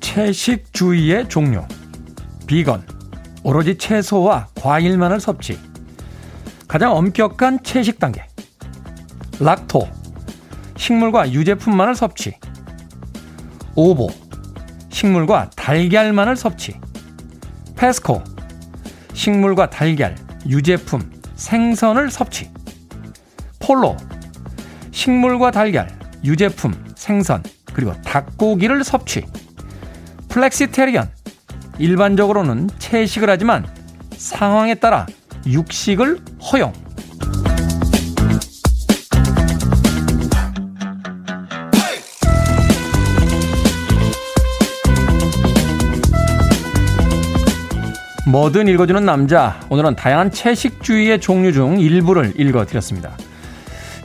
[0.00, 1.62] 채식주의의 종류.
[2.46, 2.86] 비건.
[3.42, 5.58] 오로지 채소와 과일만을 섭취.
[6.68, 8.26] 가장 엄격한 채식 단계.
[9.38, 9.88] 락토.
[10.76, 12.34] 식물과 유제품만을 섭취.
[13.76, 14.10] Ovo.
[14.90, 16.89] 식물과 달걀만을 섭취.
[17.80, 18.22] Pesco.
[19.14, 20.14] 식물과 달걀,
[20.46, 21.00] 유제품,
[21.34, 22.50] 생선을 섭취.
[23.58, 23.96] Pollo.
[24.92, 25.88] 식물과 달걀,
[26.22, 29.24] 유제품, 생선, 그리고 닭고기를 섭취.
[30.28, 31.10] Flexitarian.
[31.78, 33.66] 일반적으로는 채식을 하지만
[34.14, 35.06] 상황에 따라
[35.46, 36.20] 육식을
[36.52, 36.74] 허용.
[48.30, 49.58] 뭐든 읽어주는 남자.
[49.70, 53.10] 오늘은 다양한 채식주의의 종류 중 일부를 읽어드렸습니다.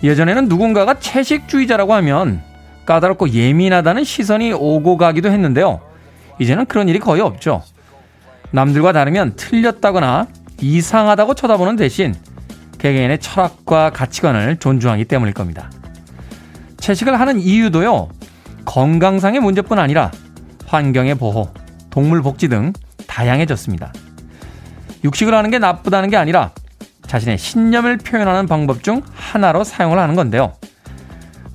[0.02, 2.42] 예전에는 누군가가 채식주의자라고 하면
[2.88, 5.80] 까다롭고 예민하다는 시선이 오고 가기도 했는데요.
[6.40, 7.62] 이제는 그런 일이 거의 없죠.
[8.50, 10.28] 남들과 다르면 틀렸다거나
[10.60, 12.16] 이상하다고 쳐다보는 대신
[12.80, 15.70] 개개인의 철학과 가치관을 존중하기 때문일 겁니다.
[16.78, 18.10] 채식을 하는 이유도요,
[18.66, 20.12] 건강상의 문제뿐 아니라
[20.66, 21.50] 환경의 보호,
[21.92, 22.74] 동물 복지 등
[23.08, 23.94] 다양해졌습니다.
[25.06, 26.52] 육식을 하는 게 나쁘다는 게 아니라
[27.08, 30.54] 자신의 신념을 표현하는 방법 중 하나로 사용을 하는 건데요.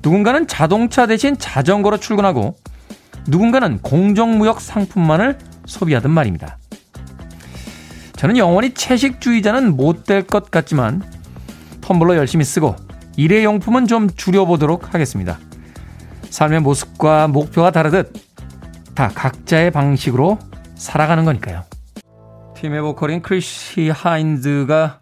[0.01, 2.55] 누군가는 자동차 대신 자전거로 출근하고
[3.27, 6.57] 누군가는 공정무역 상품만을 소비하든 말입니다.
[8.15, 11.03] 저는 영원히 채식주의자는 못 될 것 같지만
[11.81, 12.75] 텀블러 열심히 쓰고
[13.17, 15.37] 일회용품은 좀 줄여보도록 하겠습니다.
[16.29, 18.13] 삶의 모습과 목표가 다르듯
[18.95, 20.39] 다 각자의 방식으로
[20.75, 21.63] 살아가는 거니까요.
[22.61, 24.99] 팀의 보컬인 크리시 하인드가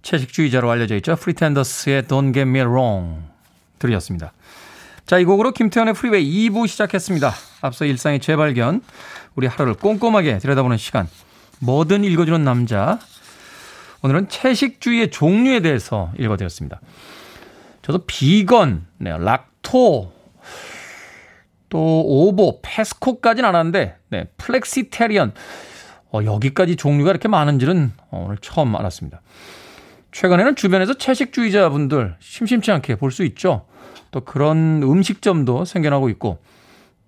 [0.00, 1.14] 채식주의자로 알려져 있죠.
[1.14, 3.22] 프리텐더스의 Don't Get Me Wrong
[3.78, 4.32] 들으셨습니다.
[5.04, 7.34] 자, 이 곡으로 김태훈의 프리웨이 2부 시작했습니다.
[7.60, 8.80] 앞서 일상의 재발견,
[9.34, 11.06] 우리 하루를 꼼꼼하게 들여다보는 시간,
[11.58, 12.98] 뭐든 읽어주는 남자.
[14.00, 16.80] 오늘은 채식주의의 종류에 대해서 읽어드렸습니다.
[17.82, 20.12] 저도 비건, 네, lacto,
[21.68, 25.34] 또 ovo, pesco까지는 안 하는데, 네, flexitarian,
[26.12, 29.20] 어, 여기까지 종류가 이렇게 많은지는 오늘 처음 알았습니다.
[30.12, 33.66] 최근에는 주변에서 채식주의자분들 심심치 않게 볼 수 있죠.
[34.10, 36.38] 또 그런 음식점도 생겨나고 있고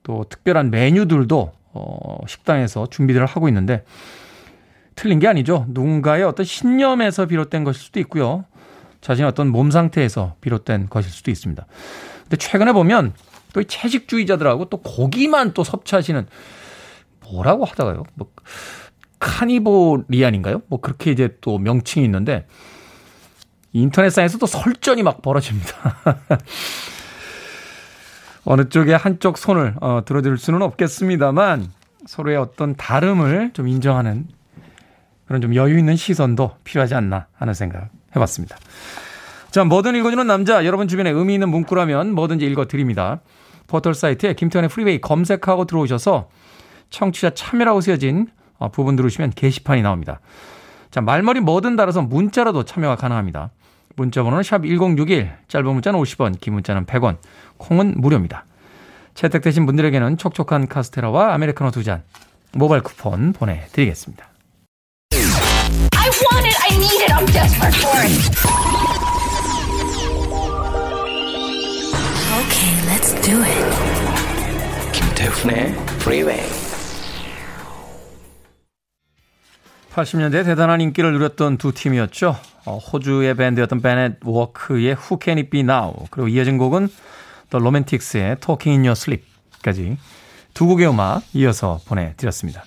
[0.02, 3.84] 또 특별한 메뉴들도 어, 식당에서 준비를 하고 있는데
[4.94, 5.64] 틀린 게 아니죠.
[5.68, 8.44] 누군가의 어떤 신념에서 비롯된 것일 수도 있고요.
[9.00, 11.64] 자신의 어떤 몸 상태에서 비롯된 것일 수도 있습니다.
[12.24, 13.12] 근데 최근에 보면
[13.52, 16.26] 또 채식주의자들하고 또 고기만 또 섭취하시는
[17.30, 18.04] 뭐라고 하다가요.
[18.14, 18.28] 뭐
[19.18, 20.62] 카니보리안인가요?
[20.68, 22.46] 뭐 그렇게 이제 또 명칭이 있는데
[23.72, 25.74] 인터넷상에서도 설전이 막 벌어집니다.
[28.44, 31.68] 어느 쪽에 한쪽 손을 어, 들어줄 수는 없겠습니다만
[32.06, 34.26] 서로의 어떤 다름을 좀 인정하는
[35.26, 38.56] 그런 좀 여유 있는 시선도 필요하지 않나 하는 생각 해봤습니다.
[39.50, 43.20] 자, 뭐든 읽어주는 남자, 여러분 주변에 의미 있는 문구라면 뭐든지 읽어드립니다.
[43.66, 46.30] 포털 사이트에 김태훈의 프리웨이 검색하고 들어오셔서
[46.88, 48.37] 청취자 참여라고 쓰여진 어,
[48.72, 50.20] 부분 들으시면 게시판이 나옵니다.
[50.90, 53.50] 자, 말머리 뭐든 달아서 문자로도 참여가 가능합니다.
[53.96, 57.18] 문자 번호는 샵 1061, 짧은 문자는 50원, 긴 문자는 100원,
[57.58, 58.44] 콩은 무료입니다.
[59.14, 62.02] 채택되신 분들에게는 촉촉한 카스테라와 아메리카노 두 잔
[62.52, 64.24] 모바일 쿠폰 보내드리겠습니다.
[65.12, 69.38] I want it, I need it, I'm desperate for it.
[72.38, 74.92] Okay, let's do it.
[74.92, 76.67] 김태훈의 Freeway.
[79.98, 82.36] 80년대 대단한 인기를 누렸던 두 팀이었죠.
[82.66, 86.88] 어, 호주의 밴드였던 베넷 워크의 Who Can It Be Now 그리고 이어진 곡은
[87.50, 89.98] The Romantics의 Talking in Your Sleep까지
[90.54, 92.62] 두 곡의 음악 이어서 보내드렸습니다.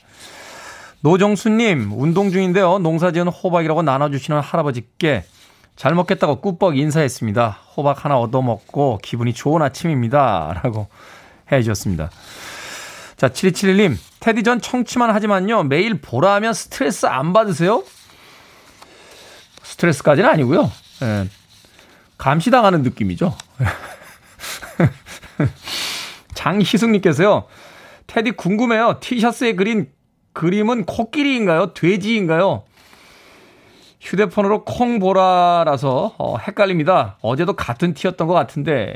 [0.99, 2.79] 노정수님 운동 중인데요.
[2.79, 5.23] 농사지은 호박이라고 나눠주시는 할아버지께
[5.77, 7.59] 잘 먹겠다고 꾸벅 인사했습니다.
[7.77, 10.59] 호박 하나 얻어먹고 기분이 좋은 아침입니다.
[10.61, 10.87] 라고
[11.49, 12.09] 해주셨습니다.
[13.21, 17.83] 자, 7271님, 테디 전 청취만 하지만요, 매일 보라 하면 스트레스 안 받으세요?
[19.61, 20.71] 스트레스까지는 아니고요.
[21.03, 21.29] 예,
[22.17, 23.37] 감시당하는 느낌이죠.
[26.33, 27.45] 장희숙님께서요,
[28.07, 28.99] 테디 궁금해요.
[29.01, 29.91] 티셔츠에 그린
[30.33, 31.75] 그림은 코끼리인가요?
[31.75, 32.63] 돼지인가요?
[33.99, 37.19] 휴대폰으로 콩보라라서 어, 헷갈립니다.
[37.21, 38.95] 어제도 같은 티였던 것 같은데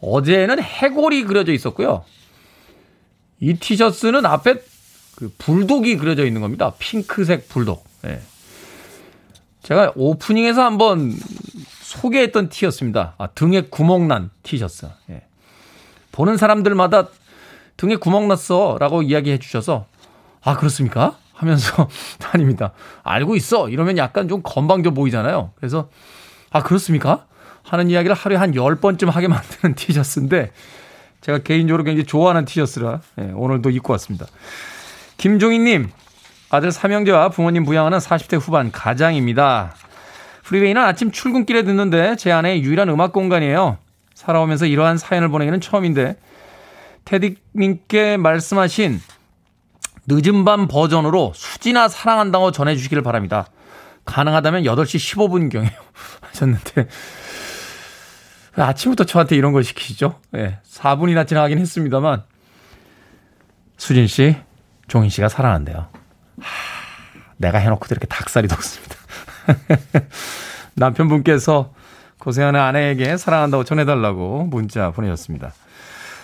[0.00, 2.04] 어제는 해골이 그려져 있었고요.
[3.40, 4.62] 이 티셔츠는 앞에
[5.16, 6.72] 그 불독이 그려져 있는 겁니다.
[6.78, 7.86] 핑크색 불독.
[8.06, 8.20] 예.
[9.62, 11.12] 제가 오프닝에서 한번
[11.82, 13.14] 소개했던 티였습니다.
[13.18, 14.86] 아, 등에 구멍 난 티셔츠.
[15.10, 15.22] 예.
[16.12, 17.08] 보는 사람들마다
[17.76, 19.86] 등에 구멍 났어 라고 이야기해 주셔서
[20.42, 21.16] 아, 그렇습니까?
[21.32, 21.88] 하면서
[22.32, 22.72] 아닙니다.
[23.02, 23.68] 알고 있어.
[23.68, 25.52] 이러면 약간 좀 건방져 보이잖아요.
[25.56, 25.88] 그래서
[26.50, 27.26] 아, 그렇습니까?
[27.62, 30.52] 하는 이야기를 하루에 한 10번쯤 하게 만드는 티셔츠인데
[31.24, 34.26] 제가 개인적으로 굉장히 좋아하는 티셔츠라 예, 오늘도 입고 왔습니다.
[35.16, 35.90] 김종희님,
[36.50, 39.74] 아들 삼형제와 부모님 부양하는 40대 후반 가장입니다.
[40.42, 43.78] 프리웨이는 아침 출근길에 듣는데 제 아내의 유일한 음악 공간이에요.
[44.14, 46.18] 살아오면서 이러한 사연을 보내기는 처음인데
[47.06, 49.00] 테디님께 말씀하신
[50.06, 53.46] 늦은 밤 버전으로 수지나 사랑한다고 전해주시기를 바랍니다.
[54.04, 55.70] 가능하다면 8시 15분경에
[56.20, 56.86] 하셨는데, 왜
[58.62, 60.20] 아침부터 저한테 이런 걸 시키시죠?
[60.36, 62.22] 예, 4분이나 지나가긴 했습니다만,
[63.76, 64.36] 수진 씨,
[64.86, 65.88] 종인 씨가 사랑한대요.
[66.40, 66.44] 하,
[67.36, 68.96] 내가 해놓고도 이렇게 닭살이 돋습니다.
[70.74, 71.72] 남편분께서
[72.18, 75.52] 고생하는 아내에게 사랑한다고 전해달라고 문자 보내셨습니다.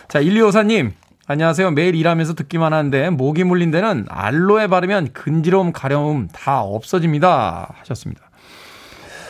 [0.09, 0.93] 자, 1254님.
[1.27, 1.71] 안녕하세요.
[1.71, 7.75] 매일 일하면서 듣기만 하는데 모기 물린 데는 알로에 바르면 근지러움, 가려움 다 없어집니다.
[7.79, 8.23] 하셨습니다.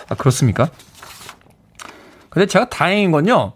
[0.09, 0.71] 아, 그렇습니까?
[2.31, 3.55] 근데 제가 다행인 건요.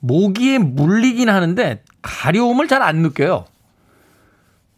[0.00, 3.46] 모기에 물리긴 하는데 가려움을 잘 안 느껴요.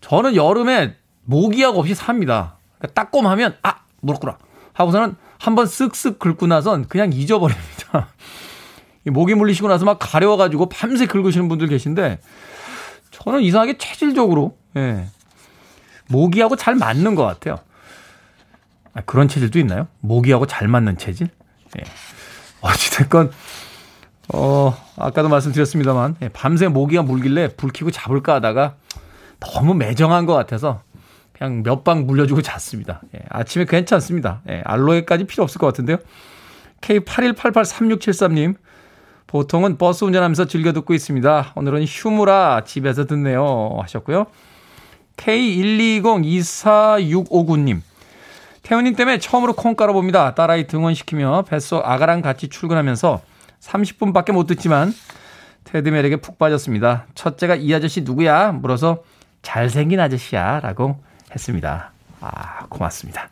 [0.01, 0.95] 저는 여름에
[1.25, 2.57] 모기약 없이 삽니다.
[2.79, 4.39] 그러니까 따꼼하면 아 물었구나
[4.73, 8.09] 하고서는 한번 쓱쓱 긁고 나선 그냥 잊어버립니다.
[9.07, 12.21] 이 모기 물리시고 나서 막 가려워가지고 밤새 긁으시는 분들 계신데
[13.11, 15.07] 저는 이상하게 체질적으로 예,
[16.09, 17.59] 모기하고 잘 맞는 것 같아요.
[18.95, 19.89] 아, 그런 체질도 있나요?
[20.01, 21.29] 모기하고 잘 맞는 체질?
[21.79, 21.83] 예.
[22.61, 23.31] 어찌됐건
[24.35, 28.77] 어 아까도 말씀드렸습니다만 예, 밤새 모기가 물길래 불 켜고 잡을까 하다가
[29.41, 30.83] 너무 매정한 것 같아서
[31.33, 33.01] 그냥 몇 방 물려주고 잤습니다.
[33.15, 34.43] 예, 아침에 괜찮습니다.
[34.49, 35.99] 예, 알로에까지 필요 없을 것 같은데요.
[36.81, 38.55] K81883673님,
[39.27, 41.53] 보통은 버스 운전하면서 즐겨 듣고 있습니다.
[41.55, 43.77] 오늘은 휴무라 집에서 듣네요.
[43.81, 44.27] 하셨고요.
[45.17, 47.81] K1202465님,
[48.69, 50.35] 태훈님 때문에 처음으로 콩 깔아봅니다.
[50.35, 53.23] 딸아이 등원시키며 뱃속 아가랑 같이 출근하면서
[53.61, 54.93] 30분밖에 못 듣지만
[55.65, 57.07] 테드 매력에 푹 빠졌습니다.
[57.15, 58.53] 첫째가 이 아저씨 누구야?
[58.53, 59.05] 물어서
[59.41, 60.61] 잘생긴 아저씨야.
[60.61, 61.93] 라고 했습니다.
[62.21, 63.31] 아, 고맙습니다.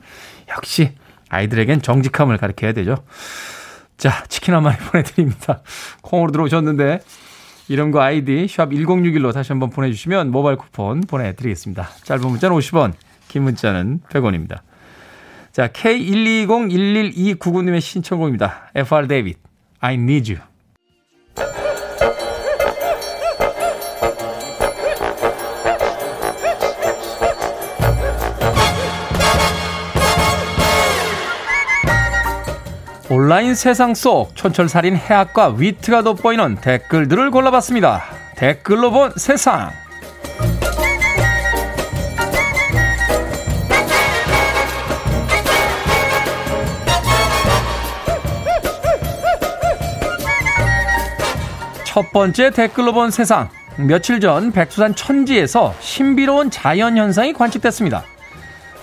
[0.57, 0.95] 역시
[1.29, 2.97] 아이들에겐 정직함을 가르쳐야 되죠.
[3.99, 5.61] 자, 치킨 한 마리 보내드립니다.
[6.01, 7.01] 콩으로 들어오셨는데,
[7.69, 11.91] 이름과 아이디 샵 1061로 다시 한번 보내주시면 모바일 쿠폰 보내드리겠습니다.
[12.05, 12.95] 짧은 문자는 50원,
[13.29, 14.61] 긴 문자는 100원입니다.
[15.57, 18.69] 자, K1201129님의 신청곡입니다.
[18.75, 19.39] FR 데이빗,
[19.81, 20.45] I need you.
[33.09, 38.05] 온라인 세상 속 촌철살인 해학과 위트가 돋보이는 댓글들을 골라봤습니다.
[38.37, 39.71] 댓글로 본 세상.
[51.97, 53.49] 첫 번째 댓글로 본 세상.
[53.79, 58.05] 며칠 전 백두산 천지에서 신비로운 자연 현상이 관측됐습니다.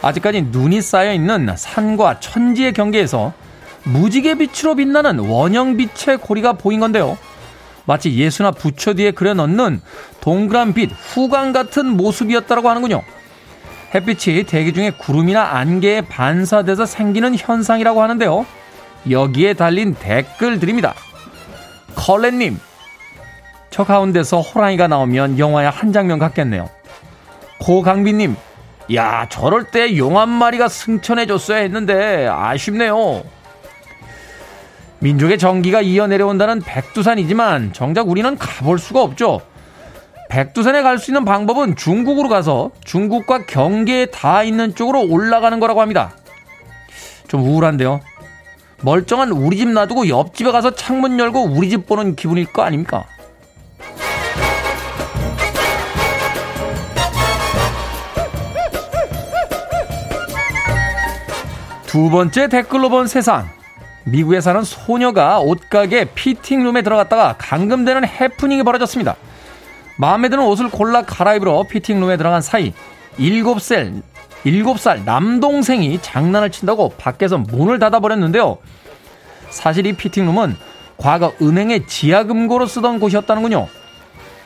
[0.01, 3.31] 아직까지 눈이 쌓여 있는 산과 천지의 경계에서
[3.83, 7.15] 무지개 빛으로 빛나는 원형 빛의 고리가 보인 건데요.
[7.85, 9.83] 마치 예수나 부처 뒤에 그려 넣는
[10.19, 13.03] 동그란 빛, 후광 같은 모습이었다고 하는군요.
[13.93, 18.43] 햇빛이 대기 중에 구름이나 안개에 반사돼서 생기는 현상이라고 하는데요.
[19.11, 20.95] 여기에 달린 댓글들입니다.
[21.93, 22.57] 컬렛님,
[23.73, 26.69] 저 가운데서 호랑이가 나오면 영화의 한 장면 같겠네요.
[27.59, 28.35] 고강빈님,
[28.93, 33.23] 야, 저럴 때 용 한 마리가 승천해줬어야 했는데 아쉽네요.
[34.99, 39.41] 민족의 정기가 이어 내려온다는 백두산이지만 정작 우리는 가볼 수가 없죠.
[40.29, 46.11] 백두산에 갈 수 있는 방법은 중국으로 가서 중국과 경계에 닿아 있는 쪽으로 올라가는 거라고 합니다.
[47.27, 48.01] 좀 우울한데요.
[48.83, 53.05] 멀쩡한 우리 집 놔두고 옆집에 가서 창문 열고 우리 집 보는 기분일 거 아닙니까?
[61.93, 63.47] 두 번째 댓글로 본 세상.
[64.05, 69.15] 미국에 사는 소녀가 옷가게 피팅룸에 들어갔다가 감금되는 해프닝이 벌어졌습니다.
[69.99, 72.73] 마음에 드는 옷을 골라 갈아입으러 피팅룸에 들어간 사이
[73.19, 74.01] 7살,
[74.43, 78.57] 7살 남동생이 장난을 친다고 밖에서 문을 닫아버렸는데요.
[79.51, 80.57] 사실 이 피팅룸은
[80.97, 83.67] 과거 은행의 지하금고로 쓰던 곳이었다는군요.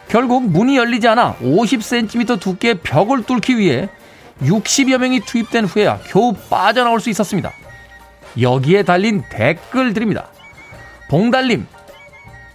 [0.10, 3.88] 결국 문이 열리지 않아 50cm 두께의 벽을 뚫기 위해
[4.41, 7.51] 60여 명이 투입된 후에야 겨우 빠져나올 수 있었습니다.
[8.39, 10.27] 여기에 달린 댓글들입니다.
[11.09, 11.65] 봉달님,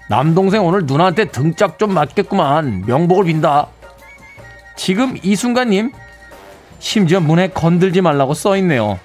[0.08, 2.84] 남동생 오늘 누나한테 등짝 좀 맞겠구만.
[2.86, 3.68] 명복을 빈다.
[4.76, 5.92] 지금 이 순간님,
[6.78, 8.98] 심지어 문에 건들지 말라고 써 있네요.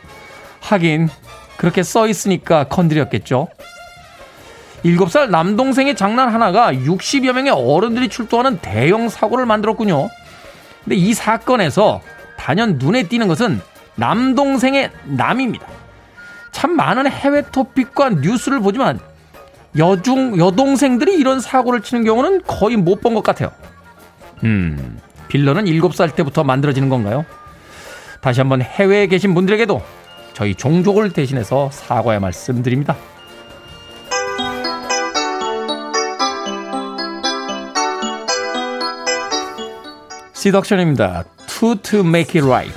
[0.59, 1.09] 하긴,
[1.57, 3.47] 그렇게 써 있으니까 건드렸겠죠.
[4.83, 10.09] 7살 남동생의 장난 하나가 60여 명의 어른들이 출동하는 대형 사고를 만들었군요.
[10.83, 12.01] 근데 이 사건에서
[12.37, 13.59] 단연 눈에 띄는 것은
[13.95, 15.65] 남동생의 남입니다.
[16.51, 18.99] 참 많은 해외 토픽과 뉴스를 보지만
[19.77, 23.51] 여중 여동생들이 이런 사고를 치는 경우는 거의 못 본 것 같아요.
[24.43, 27.25] 음, 빌런은 7살 때부터 만들어지는 건가요?
[28.21, 29.81] 다시 한번 해외에 계신 분들에게도
[30.33, 32.95] 저희 종족을 대신해서 사과의 말씀드립니다.
[40.33, 41.23] 시덕션입니다.
[41.57, 42.71] To to make it right.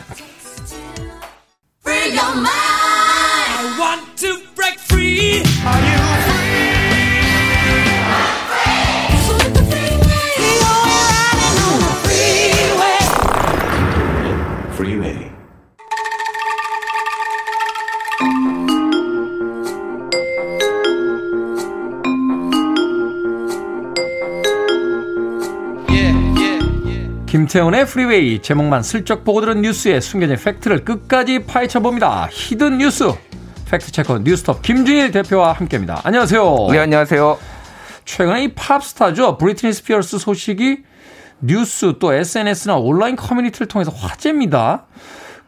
[27.50, 32.28] 김태훈의 프리웨이 제목만 슬쩍 보고 들은 뉴스에 숨겨진 팩트를 끝까지 파헤쳐 봅니다.
[32.30, 33.12] hidden 뉴스
[33.68, 36.00] fact checker 뉴스톱 김준일 대표와 함께합니다.
[36.04, 36.68] 안녕하세요.
[36.70, 37.38] 네, 안녕하세요.
[38.04, 40.84] 최근에 이 팝스타죠 브리트니 스피어스 소식이
[41.40, 44.86] 뉴스 또 SNS나 온라인 커뮤니티를 통해서 화제입니다.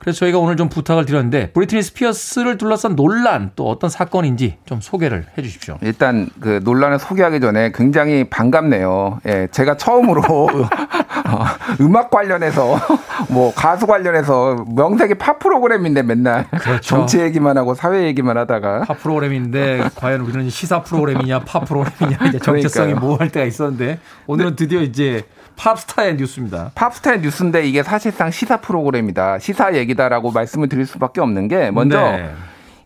[0.02, 5.26] 그래서 저희가 오늘 좀 부탁을 드렸는데 브리트니 스피어스를 둘러싼 논란 또 어떤 사건인지 좀 소개를
[5.38, 5.78] 해 주십시오.
[5.80, 9.20] 일단 그 논란을 소개하기 전에 굉장히 반갑네요.
[9.28, 11.44] 예, 제가 처음으로 어,
[11.80, 12.80] 음악 관련해서
[13.30, 16.80] 뭐 가수 관련해서 명색이 팝 프로그램인데 맨날 그렇죠.
[16.80, 22.38] 정치 얘기만 하고 사회 얘기만 하다가 팝 프로그램인데 과연 우리는 시사 프로그램이냐 팝 프로그램이냐 이제
[22.40, 23.06] 정체성이 그러니까요.
[23.06, 25.22] 모호할 때가 있었는데 오늘은 드디어 이제
[25.56, 26.72] 팝스타의 뉴스입니다.
[26.74, 29.38] 팝스타의 뉴스인데 이게 사실상 시사 프로그램이다.
[29.38, 32.30] 시사 얘기다라고 말씀을 드릴 수밖에 없는 게 먼저 네.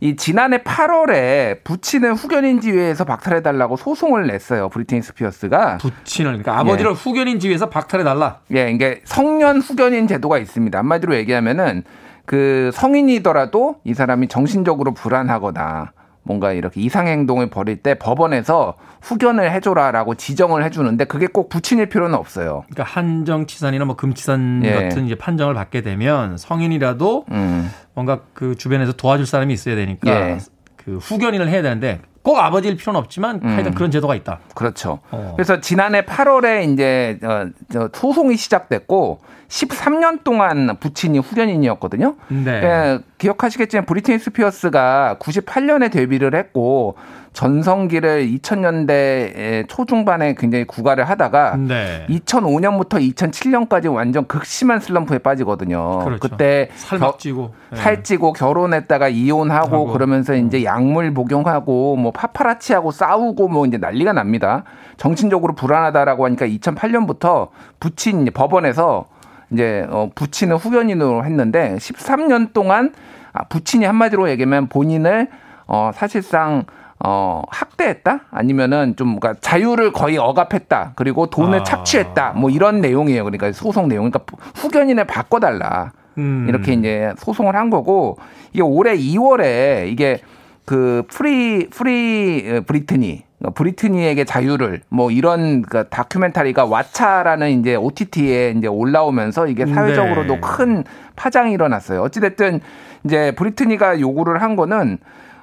[0.01, 4.69] 이 지난해 8월에 부친을 후견인 지위에서 박탈해 달라고 소송을 냈어요.
[4.69, 5.79] 브리트니 스피어스가.
[5.79, 6.95] 부친을 그러니까 아버지를 예.
[6.95, 8.41] 후견인 지위에서 박탈해 달라.
[8.55, 10.79] 예, 이게 성년 후견인 제도가 있습니다.
[10.79, 11.85] 한마디로 얘기하면은
[12.27, 15.93] 그 성인이더라도 이 사람이 정신적으로 불안하거나
[16.27, 22.17] 뭔가 이렇게 이상 행동을 벌일 때 법원에서 후견을 해줘라라고 지정을 해주는데 그게 꼭 부친일 필요는
[22.17, 22.65] 없어요.
[22.67, 24.73] 그러니까 한정치산이나 뭐 금치산 예.
[24.73, 30.39] 같은 이제 판정을 받게 되면 성인이라도 음, 뭔가 그 주변에서 도와줄 사람이 있어야 되니까 예.
[30.75, 34.41] 그 후견인을 해야 되는데 꼭 아버지일 필요는 없지만 하여튼 그런 제도가 있다.
[34.53, 34.99] 그렇죠.
[35.13, 35.35] 어.
[35.37, 42.17] 그래서 지난해 8월에 이제 어, 저 소송이 시작됐고 13년 동안 부친이 후견인이었거든요.
[42.27, 42.51] 네.
[42.51, 46.97] 예, 기억하시겠지만 브리트니 스피어스가 98년에 데뷔를 했고
[47.37, 52.07] 전성기를 2000년대 초중반에 굉장히 구가를 하다가 네.
[52.09, 55.99] 2005년부터 2007년까지 완전 극심한 슬럼프에 빠지거든요.
[55.99, 56.35] 그렇죠.
[56.39, 57.53] 때 살막 찌고.
[57.73, 57.77] 예.
[57.77, 59.87] 살찌고 결혼했다가 이혼하고 하고.
[59.93, 64.65] 그러면서 이제 약물 복용하고 뭐 파파라치하고 싸우고 뭐 이제 난리가 납니다.
[64.97, 69.09] 정신적으로 불안하다라고 하니까 2008년부터 부친 법원에서
[69.53, 72.95] 이제 어 부친을 후견인으로 했는데 13년 동안
[73.35, 75.29] 아, 부친이 한마디로 얘기하면 본인을
[75.67, 76.65] 어 사실상
[77.05, 81.63] 어 학대했다 아니면은 좀 그러니까 자유를 거의 억압했다 그리고 돈을 아.
[81.63, 84.25] 착취했다 뭐 이런 내용이에요 그러니까 소송 내용 그러니까
[84.55, 86.47] 후견인을 바꿔달라 음.
[86.49, 88.17] 이렇게 이제 소송을 한 거고
[88.53, 90.21] 이게 올해 2월에 이게
[90.65, 98.55] 그 Free Free 어, Britney 어, 브리트니에게 자유를 뭐 이런 그 다큐멘터리가 왓챠라는 이제 OTT에
[98.57, 100.41] 이제 올라오면서 이게 사회적으로도 네.
[100.41, 100.85] 큰
[101.15, 102.03] 파장이 일어났어요.
[102.03, 102.61] 어찌 됐든
[103.05, 104.99] 이제 브리트니가 요구를 한 거는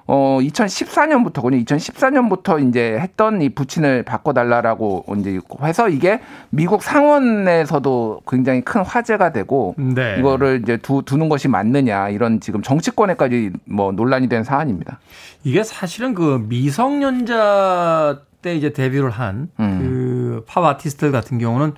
[0.06, 1.66] 어 2014년부터군요.
[1.66, 9.76] 2014년부터 이제 했던 이 부친을 바꿔달라라고 이제 해서 이게 미국 상원에서도 굉장히 큰 화제가 되고
[9.78, 10.18] 네.
[10.20, 15.00] 이거를 이제 두, 두는 것이 맞느냐 이런 지금 정치권에까지 뭐 논란이 된 사안입니다.
[15.44, 21.74] 이게 사실은 그 미성년자 때 이제 데뷔를 한그팝 아티스트들 같은 경우는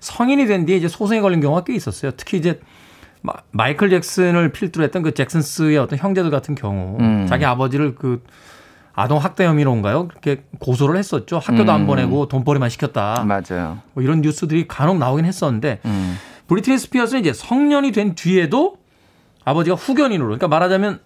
[0.00, 2.12] 성인이 된 뒤에 이제 소송에 걸린 경우가 꽤 있었어요.
[2.16, 2.60] 특히 이제
[3.22, 7.26] 마- 마이클 잭슨을 필두로 했던 그 잭슨스의 어떤 형제들 같은 경우 음.
[7.28, 8.22] 자기 아버지를 그
[8.94, 10.08] 아동 학대 혐의로인가요?
[10.08, 11.38] 그렇게 고소를 했었죠.
[11.38, 13.24] 학교도 안 보내고 돈벌이만 시켰다.
[13.24, 13.78] 맞아요.
[13.94, 16.16] 뭐 이런 뉴스들이 간혹 나오긴 했었는데 음.
[16.48, 18.76] 브리트니 스피어스는 이제 성년이 된 뒤에도
[19.44, 21.00] 아버지가 후견인으로 그러니까 말하자면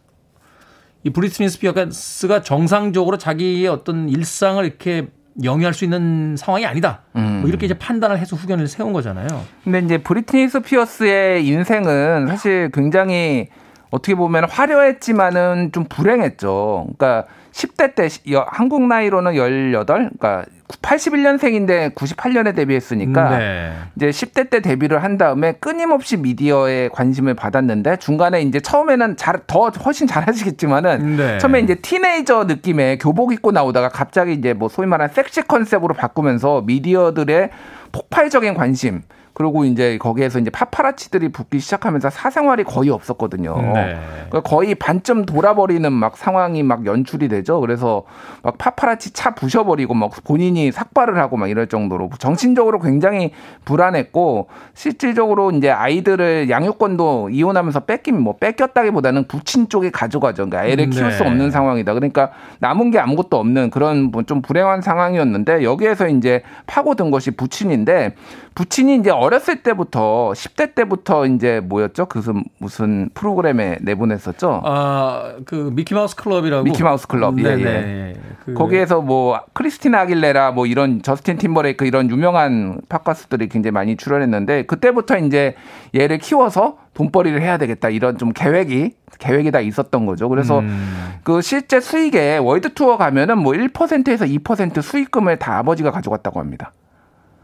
[1.05, 5.09] 이 브리트니 스피어스가 정상적으로 자기의 어떤 일상을 이렇게
[5.43, 7.01] 영위할 수 있는 상황이 아니다.
[7.17, 7.41] 음.
[7.41, 9.27] 뭐 이렇게 이제 판단을 해서 후견을 세운 거잖아요.
[9.65, 13.49] 근데 이제 브리트니 스피어스의 인생은 사실 굉장히
[13.91, 16.89] 어떻게 보면 화려했지만은 좀 불행했죠.
[16.97, 17.27] 그러니까
[17.57, 20.45] 10대 때 시- 여- 한국 나이로는 18, 그러니까
[20.83, 23.73] 81년생인데 98년에 데뷔했으니까 네.
[23.97, 29.69] 이제 10대 때 데뷔를 한 다음에 끊임없이 미디어에 관심을 받았는데 중간에 이제 처음에는 잘, 더
[29.71, 31.39] 훨씬 잘하시겠지만은 네.
[31.39, 36.63] 처음에 이제 teenager 느낌의 교복 입고 나오다가 갑자기 이제 뭐 소위 말하는 섹시 컨셉으로 바꾸면서
[36.67, 37.51] 미디어들의
[37.93, 39.03] 폭발적인 관심
[39.37, 43.55] 그리고 이제 거기에서 이제 파파라치들이 붙기 시작하면서 사생활이 거의 없었거든요.
[43.75, 43.99] 네.
[44.31, 47.61] 그러니까 거의 반쯤 돌아버리는 막 상황이 막 연출이 되죠.
[47.61, 48.05] 그래서
[48.43, 53.33] 막 파파라치 차 부셔버리고 막 본인이 삭발을 하고 막 이럴 정도로 정신적으로 굉장히
[53.67, 60.49] 불안했고 실질적으로 이제 아이들을 양육권도 이혼하면서 뺏긴 뭐 뺏겼다기보다는 부친 쪽이 가져가죠.
[60.49, 61.29] 그러니까 애를 키울 수 네.
[61.29, 61.93] 없는 상황이다.
[61.93, 62.31] 그러니까
[62.61, 68.15] 남은 게 아무것도 없는 그런 뭐좀 불행한 상황이었는데 여기에서 이제 파고든 것이 부친인데
[68.57, 72.07] 부친이 이제 어렸을 때부터 10대 때부터 이제 뭐였죠?
[72.07, 74.63] 그 무슨 무슨 프로그램에 내보냈었죠.
[74.65, 76.65] 아, 그 미키마우스 클럽이라고.
[76.65, 77.39] 미키마우스 클럽.
[77.39, 77.65] 예, 네네.
[77.65, 78.15] 예.
[78.47, 84.63] 그 거기에서 뭐 크리스티나 아길레라 뭐 이런 저스틴 팀버레이크 이런 유명한 팝스타들이 굉장히 많이 출연했는데
[84.63, 85.55] 그때부터 이제
[85.95, 90.31] 얘를 키워서 돈벌이를 해야 되겠다 이런 좀 계획이 계획이 다 있었던 거죠.
[90.31, 91.19] 그래서 음.
[91.25, 96.73] 그 실제 수익에 월드 투어 가면은 뭐 1%에서 2% 수익금을 다 아버지가 가져갔다고 합니다.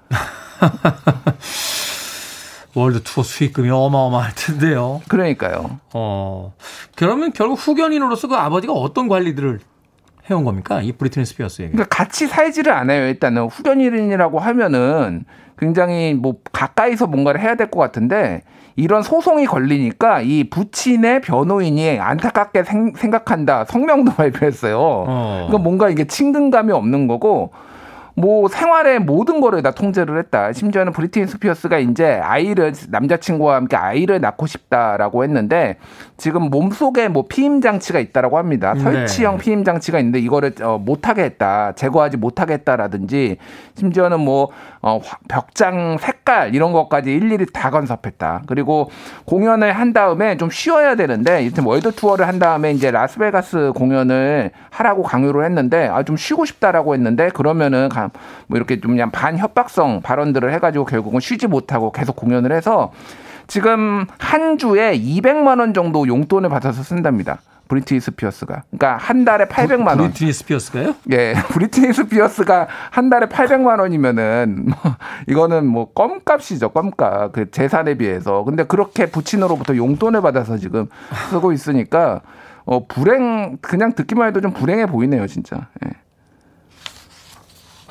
[2.75, 5.03] 월드 투어 수익금이 어마어마할 텐데요.
[5.09, 5.79] 그러니까요.
[5.93, 6.55] 어.
[6.97, 9.61] 그러면 결국 후견인으로서 그 아버지가 어떤 관리들을
[10.31, 10.81] 해온 겁니까?
[10.81, 11.73] 이 브리트니 스피어스에게.
[11.73, 13.07] 그러니까 같이 살지를 않아요.
[13.09, 15.25] 일단은 후견인이라고 하면은
[15.59, 18.43] 굉장히 뭐 가까이서 뭔가를 해야 될 것 같은데
[18.75, 24.79] 이런 소송이 걸리니까 이 부친의 변호인이 안타깝게 생, 생각한다 성명도 발표했어요.
[24.81, 25.47] 어.
[25.49, 27.53] 그러니까 뭔가 이게 친근감이 없는 거고
[28.15, 30.53] 뭐 생활의 모든 거를 다 통제를 했다.
[30.53, 35.79] 심지어는 브리트니 스피어스가 이제 아이를 남자친구와 함께 아이를 낳고 싶다라고 했는데
[36.19, 38.75] 지금 몸 속에 뭐 피임 장치가 있다라고 합니다.
[38.75, 38.81] 네.
[38.81, 41.73] 설치형 피임 장치가 있는데 이거를 어, 못하게 했다.
[41.73, 43.39] 제거하지 못하게 했다라든지
[43.77, 44.51] 심지어는 뭐
[44.83, 48.43] 어, 화- 벽장 색깔 이런 것까지 일일이 다 간섭했다.
[48.47, 48.91] 그리고
[49.25, 55.03] 공연을 한 다음에 좀 쉬어야 되는데 이때 월드 투어를 한 다음에 이제 라스베가스 공연을 하라고
[55.03, 58.02] 강요를 했는데 아 좀 쉬고 싶다라고 했는데 그러면은 가-
[58.47, 62.93] 뭐 이렇게 좀 그냥 반협박성 발언들을 해가지고 결국은 쉬지 못하고 계속 공연을 해서
[63.47, 67.41] 지금 한 주에 200만 원 정도 용돈을 받아서 쓴답니다.
[67.69, 68.65] 브리트니 스피어스가.
[68.71, 69.97] 그러니까 한 달에 800만 원.
[69.99, 70.95] 브리트니 스피어스가요?
[71.11, 74.77] 예, 브리트니 스피어스가 한 달에 800만 원이면은 뭐
[75.27, 77.33] 이거는 뭐 껌값이죠, 껌값.
[77.33, 78.45] 그 재산에 비해서.
[78.45, 80.87] 근데 그렇게 부친으로부터 용돈을 받아서 지금
[81.31, 82.21] 쓰고 있으니까
[82.65, 85.69] 어 불행 그냥 듣기만 해도 좀 불행해 보이네요, 진짜.
[85.87, 85.91] 예.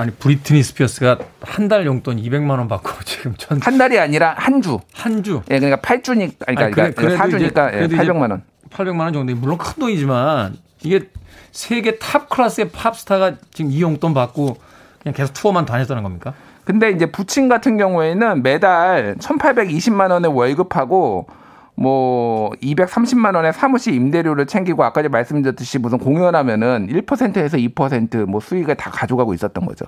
[0.01, 4.61] 아니 브리트니 스피어스가 한 달 용돈 200만 원 받고 지금 전 한 달이 아니라 한
[4.61, 4.79] 주.
[4.93, 8.03] 한 주 예, 그러니까 8주니까 그러니까, 아니, 그래- 그러니까 그래도 이제- 4주니까 예, 그래도 이제
[8.03, 8.43] 800만 원.
[8.69, 11.09] 800만 원 정도 물론 큰 돈이지만 이게
[11.51, 14.57] 세계 top class의 팝스타가 지금 이 용돈 받고
[15.03, 16.33] 그냥 계속 투어만 다녔다는 겁니까?
[16.63, 21.27] 근데 이제 부친 같은 경우에는 매달 1,820만 원의 월급하고
[21.75, 28.91] 뭐 230만 원의 사무실 임대료를 챙기고 아까 전에 말씀드렸듯이 무슨 공연하면은 1%에서 2%뭐 수익을 다
[28.91, 29.85] 가져가고 있었던 거죠.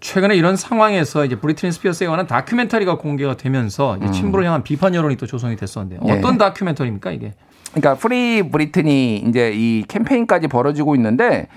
[0.00, 5.16] 최근에 이런 상황에서 이제 브리트니 스피어스에 관한 다큐멘터리가 공개가 되면서 이제 친부를 향한 비판 여론이
[5.16, 6.12] 또 조성이 됐었는데 예.
[6.12, 7.34] 어떤 다큐멘터리입니까 이게?
[7.72, 11.48] 그러니까 Free Britney 이제 이 캠페인까지 벌어지고 있는데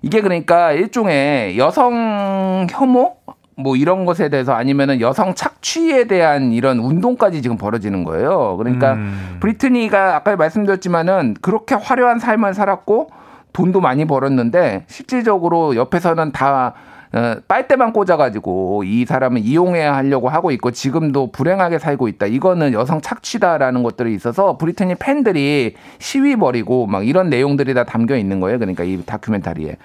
[0.00, 3.16] 이게 그러니까 일종의 여성 혐오
[3.62, 8.56] 뭐 이런 것에 대해서 아니면은 여성 착취에 대한 이런 운동까지 지금 벌어지는 거예요.
[8.58, 9.36] 그러니까 음.
[9.40, 13.10] 브리트니가 아까 말씀드렸지만은 그렇게 화려한 삶을 살았고
[13.52, 16.74] 돈도 많이 벌었는데 실질적으로 옆에서는 다
[17.14, 22.24] 어, 빨대만 꽂아가지고 이 사람은 이용해야 하려고 하고 있고 지금도 불행하게 살고 있다.
[22.26, 28.40] 이거는 여성 착취다라는 것들이 있어서 브리트니 팬들이 시위 벌이고 막 이런 내용들이 다 담겨 있는
[28.40, 28.58] 거예요.
[28.58, 29.76] 그러니까 이 다큐멘터리에.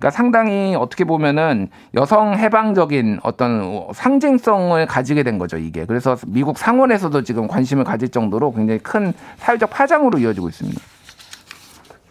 [0.00, 5.84] 그러니까 상당히 어떻게 보면은 여성 해방적인 어떤 상징성을 가지게 된 거죠, 이게.
[5.84, 10.80] 그래서 미국 상원에서도 지금 관심을 가질 정도로 굉장히 큰 사회적 파장으로 이어지고 있습니다.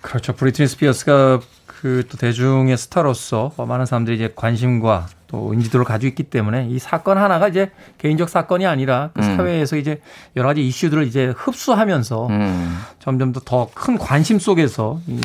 [0.02, 0.34] 그렇죠.
[0.34, 1.40] 브리트니 스피어스가
[1.82, 7.18] 그 또 대중의 스타로서 많은 사람들이 이제 관심과 또 인지도를 가지고 있기 때문에 이 사건
[7.18, 9.38] 하나가 이제 개인적 사건이 아니라 그 음.
[9.38, 10.02] 사회에서 이제
[10.36, 12.78] 여러 가지 이슈들을 이제 흡수하면서 음.
[13.00, 15.22] 점점 더더큰 관심 속에서 이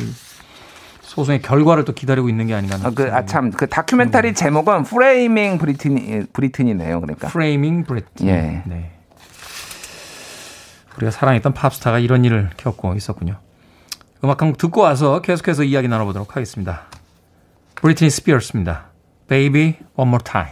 [1.15, 4.83] 소송의 결과를 또 기다리고 있는 게 아닌가 하는 아, 그, 아, 참, 그 다큐멘터리 제목은
[4.83, 6.99] Framing Britney, Britney네요.
[6.99, 7.29] 그러니까.
[7.29, 8.29] Framing Britney.
[8.29, 8.61] 예.
[8.65, 8.91] 네.
[10.97, 13.37] 우리가 사랑했던 팝스타가 이런 일을 겪고 있었군요.
[14.23, 16.83] 음악 한 곡 듣고 와서 계속해서 이야기 나눠보도록 하겠습니다.
[17.75, 18.85] 브리트니 스피어스입니다.
[19.27, 20.51] Baby One More Time.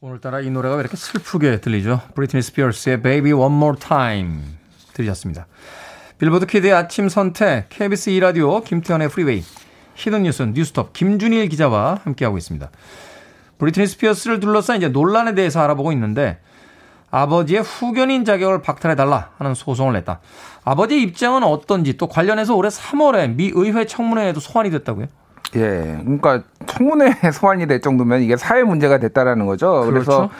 [0.00, 2.00] 오늘따라 이 노래가 왜 이렇게 슬프게 들리죠?
[2.14, 4.40] 브리트니 스피어스의 Baby One More Time
[4.94, 5.46] 들으셨습니다.
[6.18, 9.42] 빌보드 키드의 아침 선택, KBS 2라디오, 김태훈의 프리웨이,
[9.98, 12.70] 히든 뉴스 뉴스톱, 김준일 기자와 함께하고 있습니다.
[13.58, 16.38] 브리트니 스피어스를 둘러싼 이제 논란에 대해서 알아보고 있는데
[17.10, 20.20] 아버지의 후견인 자격을 박탈해달라 하는 소송을 냈다.
[20.64, 25.06] 아버지의 입장은 어떤지 또 관련해서 올해 3월에 미 의회 청문회에도 소환이 됐다고요?
[25.56, 25.98] 예.
[26.04, 29.84] 그러니까 청문회 소환이 될 정도면 이게 사회 문제가 됐다라는 거죠.
[29.86, 30.30] 그래서 그렇죠.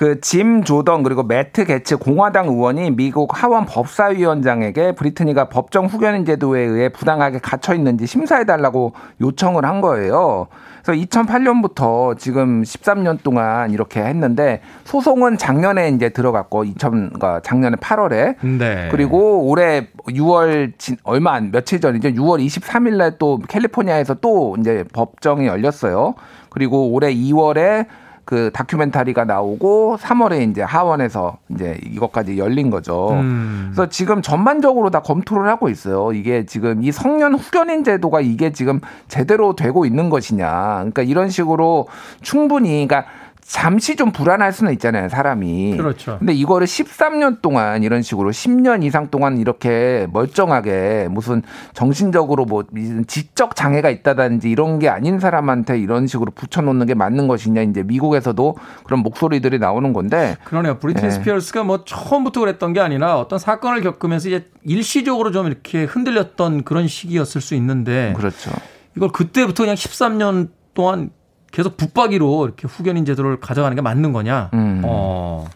[0.00, 6.62] 그 짐 조던 그리고 매트 게츠 공화당 의원이 미국 하원 법사위원장에게 브리트니가 법정 후견인 제도에
[6.62, 10.46] 의해 부당하게 갇혀 있는지 심사해 달라고 요청을 한 거예요.
[10.82, 18.36] 그래서 2008년부터 지금 13년 동안 이렇게 했는데 소송은 작년에 이제 들어갔고 2000 그러니까 작년에 8월에
[18.58, 18.88] 네.
[18.90, 22.08] 그리고 올해 6월 진, 얼마 안 며칠 전이죠.
[22.08, 26.14] 6월 23일 날 또 캘리포니아에서 또 이제 법정이 열렸어요.
[26.48, 27.86] 그리고 올해 2월에
[28.30, 33.10] 그 다큐멘터리가 나오고 3월에 이제 하원에서 이제 이것까지 열린 거죠.
[33.10, 33.72] 음.
[33.74, 36.12] 그래서 지금 전반적으로 다 검토를 하고 있어요.
[36.12, 40.46] 이게 지금 이 성년 후견인 제도가 이게 지금 제대로 되고 있는 것이냐.
[40.76, 41.88] 그러니까 이런 식으로
[42.22, 43.10] 충분히 그러니까
[43.50, 45.76] 잠시 좀 불안할 수는 있잖아요, 사람이.
[45.76, 46.18] 그렇죠.
[46.20, 51.42] 근데 이거를 13년 동안 이런 식으로 10년 이상 동안 이렇게 멀쩡하게 무슨
[51.74, 52.62] 정신적으로 뭐
[53.08, 57.82] 지적 장애가 있다든지 이런 게 아닌 사람한테 이런 식으로 붙여 놓는 게 맞는 것이냐 이제
[57.82, 60.78] 미국에서도 그런 목소리들이 나오는 건데 그러네요.
[60.78, 61.10] 브리트니 네.
[61.10, 66.86] 스피어스가 뭐 처음부터 그랬던 게 아니라 어떤 사건을 겪으면서 이제 일시적으로 좀 이렇게 흔들렸던 그런
[66.86, 68.52] 시기였을 수 있는데 그렇죠.
[68.96, 71.10] 이걸 그때부터 그냥 13년 동안
[71.50, 74.50] 계속 붙박이로 이렇게 후견인 제도를 가져가는 게 맞는 거냐?
[74.54, 74.82] 음.
[74.84, 75.46] 어.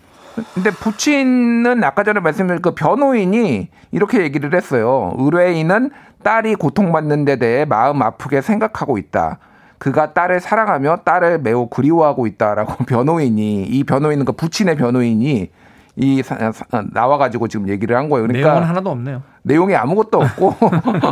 [0.54, 5.14] 근데 부친은 아까 전에 말씀드린 그 변호인이 이렇게 얘기를 했어요.
[5.18, 5.90] 의뢰인은
[6.24, 9.38] 딸이 고통받는 데 대해 마음 아프게 생각하고 있다.
[9.78, 15.50] 그가 딸을 사랑하며 딸을 매우 그리워하고 있다라고 변호인이 이 변호인은 그 부친의 변호인이
[15.96, 18.26] 이 사- 사- 나와가지고 지금 얘기를 한 거예요.
[18.26, 19.22] 그러니까 내용은 하나도 없네요.
[19.46, 20.56] 내용이 아무것도 없고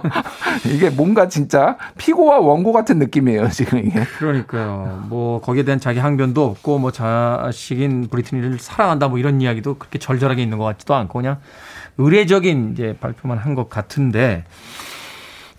[0.75, 4.03] 이게 뭔가 진짜 피고와 원고 같은 느낌이에요 지금 이게.
[4.19, 5.05] 그러니까요.
[5.09, 10.43] 뭐 거기에 대한 자기 항변도 없고 뭐 자식인 브리트니를 사랑한다 뭐 이런 이야기도 그렇게 절절하게
[10.43, 11.39] 있는 것 같지도 않고 그냥
[11.99, 14.45] 의례적인 이제 발표만 한 것 같은데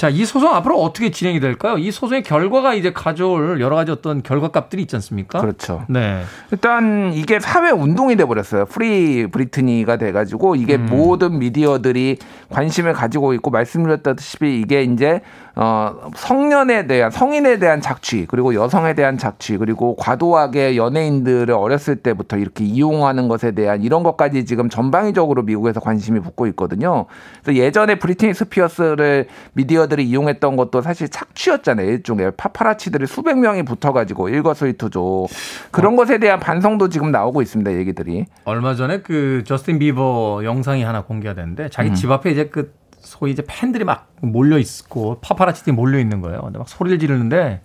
[0.04, 1.78] 자, 이 소송 앞으로 어떻게 진행이 될까요?
[1.78, 5.39] 이 소송의 결과가 이제 가져올 여러 가지 어떤 결과값들이 있지 않습니까?
[5.39, 5.86] 그렇죠.
[5.88, 6.24] 네.
[6.51, 8.66] 일단 이게 사회 운동이 돼 버렸어요.
[8.66, 10.88] Free Britney가 돼 가지고 이게 음.
[10.88, 12.18] 모든 미디어들이
[12.49, 15.22] 관심을 가지고 있고 말씀드렸다시피 이게 이제
[15.56, 22.38] 어 성년에 대한 성인에 대한 착취 그리고 여성에 대한 착취 그리고 과도하게 연예인들을 어렸을 때부터
[22.38, 27.06] 이렇게 이용하는 것에 대한 이런 것까지 지금 전방위적으로 미국에서 관심이 붙고 있거든요.
[27.43, 31.88] 그래서 예전에 브리트니 스피어스를 미디어들이 이용했던 것도 사실 착취였잖아요.
[31.88, 35.30] 일종의 파파라치들이 수백 명이 붙어가지고 일거수일투족
[35.70, 37.74] 그런 것에 대한 반성도 지금 나오고 있습니다.
[37.74, 38.26] 얘기들이.
[38.45, 41.93] 얼마 전에 그 저스틴 비버 영상이 하나 공개가 됐는데 자기 음.
[41.95, 42.74] 집 앞에 이제 그
[43.04, 46.41] 소위 이제 팬들이 막 몰려 있고 파파라치들이 몰려 있는 거예요.
[46.41, 47.62] 근데 막 소리를 지르는데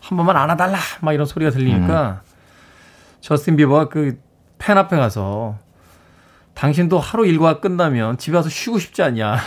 [0.00, 2.22] 한 번만 안아달라 막 이런 소리가 들리니까
[3.20, 4.18] 저스틴 비버가 그
[4.60, 5.56] 팬 앞에 가서
[6.54, 9.38] 당신도 하루 일과가 끝나면 집에 와서 쉬고 싶지 않냐.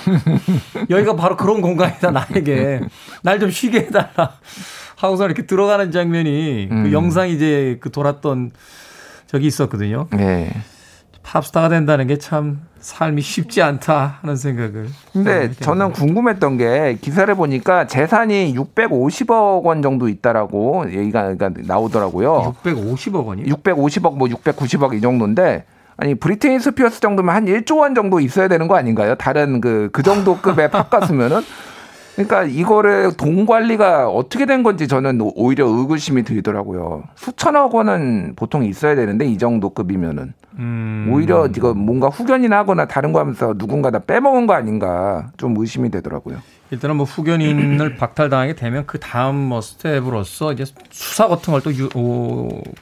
[0.90, 2.82] 여기가 바로 그런 공간이다 나에게
[3.22, 4.34] 날 좀 쉬게 해달라.
[4.98, 6.92] 하고서 이렇게 들어가는 장면이 그 음.
[6.92, 8.52] 영상이 이제 그 돌았던
[9.28, 10.08] 적이 있었거든요.
[10.12, 10.52] 네.
[11.24, 14.88] 팝스타가 된다는 게 참 삶이 쉽지 않다 하는 생각을.
[15.14, 15.94] 근데 저는.
[15.94, 22.54] 궁금했던 게 기사를 보니까 재산이 650억 원 정도 있다라고 얘기가 그러니까 나오더라고요.
[22.66, 23.44] 650억 원이.
[23.46, 25.64] 650억 뭐 690억 이 정도인데
[25.96, 29.16] 아니 브리트니 스피어스 정도면 한 1조 원 정도 있어야 되는 거 아닌가요?
[29.16, 31.42] 다른 그 그 정도 급의 팝 가수면은
[32.16, 37.04] 그러니까 이거를 돈 관리가 어떻게 된 건지 저는 오- 오히려 의구심이 들더라고요.
[37.16, 41.10] 수천억 원은 보통 있어야 되는데 이 정도 급이면은 음.
[41.12, 45.90] 오히려 이거 뭔가 후견이나 하거나 다른 거 하면서 누군가 다 빼먹은 거 아닌가 좀 의심이
[45.90, 46.38] 되더라고요.
[46.70, 51.72] 일단은 뭐 후견인을 박탈당하게 되면 그 다음 뭐 스텝으로서 이제 수사 같은 걸 또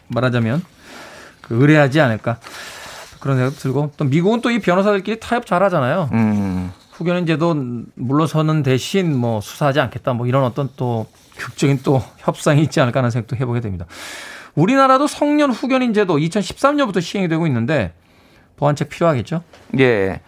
[0.09, 0.61] 말하자면
[1.41, 2.37] 그 의뢰하지 않을까
[3.21, 6.09] 그런 생각 들고 또 미국은 또 이 변호사들끼리 타협 잘하잖아요.
[6.11, 6.71] 음.
[7.01, 7.55] 후견인 제도
[7.95, 13.09] 물러서는 대신 뭐 수사하지 않겠다 뭐 이런 어떤 또 극적인 또 협상이 있지 않을까 하는
[13.09, 13.85] 생각도 해보게 됩니다.
[14.53, 17.93] 우리나라도 성년 후견인 제도 2013년부터 시행이 되고 있는데
[18.57, 19.41] 보완책 필요하겠죠?
[19.79, 20.21] 예.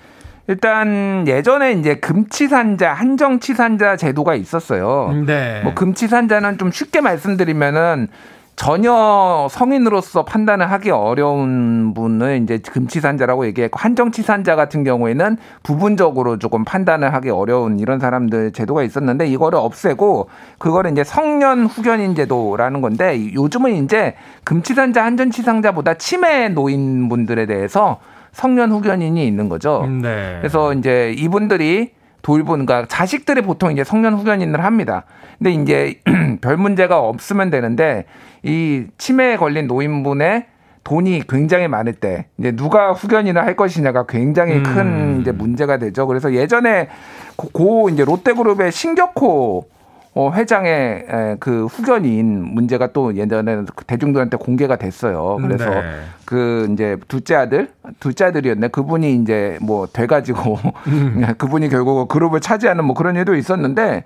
[0.48, 5.24] 일단 예전에 이제 금치산자 한정치산자 제도가 있었어요.
[5.26, 5.62] 네.
[5.64, 8.08] 뭐 금치산자는 좀 쉽게 말씀드리면은
[8.56, 17.14] 전혀 성인으로서 판단을 하기 어려운 분을 이제 금치산자라고 얘기했고 한정치산자 같은 경우에는 부분적으로 조금 판단을
[17.16, 20.30] 하기 어려운 이런 사람들 제도가 있었는데 이거를 없애고
[20.60, 28.00] 그거를 이제 성년 후견인 제도라는 건데 요즘은 이제 금치산자 한정치산자보다 치매 노인분들에 대해서
[28.32, 29.88] 성년 후견인이 있는 거죠.
[29.88, 30.38] 네.
[30.40, 31.92] 그래서 이제 이분들이
[32.24, 35.04] 돌본, 그러니까 자식들이 보통 이제 성년 후견인을 합니다.
[35.38, 36.00] 근데 이제
[36.42, 38.06] 별 문제가 없으면 되는데
[38.42, 40.46] 이 치매에 걸린 노인분의
[40.84, 44.64] 돈이 굉장히 많을 때 이제 누가 후견인을 할 것이냐가 굉장히 음.
[44.64, 46.08] 큰 이제 문제가 되죠.
[46.08, 46.88] 그래서 예전에
[47.36, 49.68] 고, 고 이제 롯데그룹의 신격호
[50.16, 55.38] 어, 회장의 에, 그 후견인 문제가 또 예전에 대중들한테 공개가 됐어요.
[55.42, 55.82] 그래서 네.
[56.26, 58.68] 그 이제 둘째 아들, 둘째 아들이었네.
[58.68, 60.60] 그분이 이제 뭐 돼가지고
[61.40, 64.04] 그분이 결국 그룹을 차지하는 뭐 그런 일도 있었는데.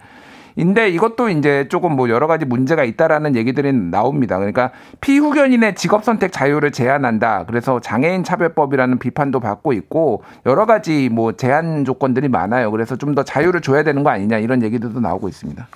[0.60, 4.38] 인데 이것도 이제 조금 뭐 여러 가지 문제가 있다라는 얘기들이 나옵니다.
[4.38, 7.44] 그러니까 피후견인의 직업 선택 자유를 제한한다.
[7.46, 12.72] 그래서 장애인 차별법이라는 비판도 받고 있고 여러 가지 뭐 제한 조건들이 많아요.
[12.72, 15.68] 그래서 좀 더 자유를 줘야 되는 거 아니냐 이런 얘기들도 나오고 있습니다.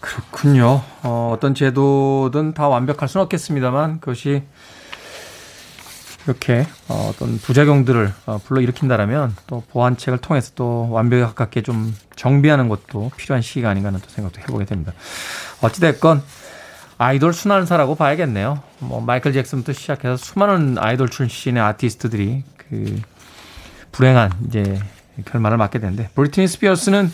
[0.00, 0.82] 그렇군요.
[1.02, 4.42] 어, 어떤 제도든 다 완벽할 수는 없겠습니다만 그것이
[6.26, 13.10] 이렇게 어, 어떤 부작용들을 어, 불러일으킨다라면 또 보완책을 통해서 또 완벽에 가깝게 좀 정비하는 것도
[13.16, 14.92] 필요한 시기가 아닌가 하는 또 생각도 해보게 됩니다.
[15.62, 16.22] 어찌됐건
[16.98, 18.62] 아이돌 수난사라고 봐야겠네요.
[18.80, 23.00] 뭐 마이클 잭슨부터 시작해서 수많은 아이돌 출신의 아티스트들이 그
[23.92, 24.78] 불행한 이제
[25.24, 27.10] 결말을 맞게 되는데 브리트니 스피어스는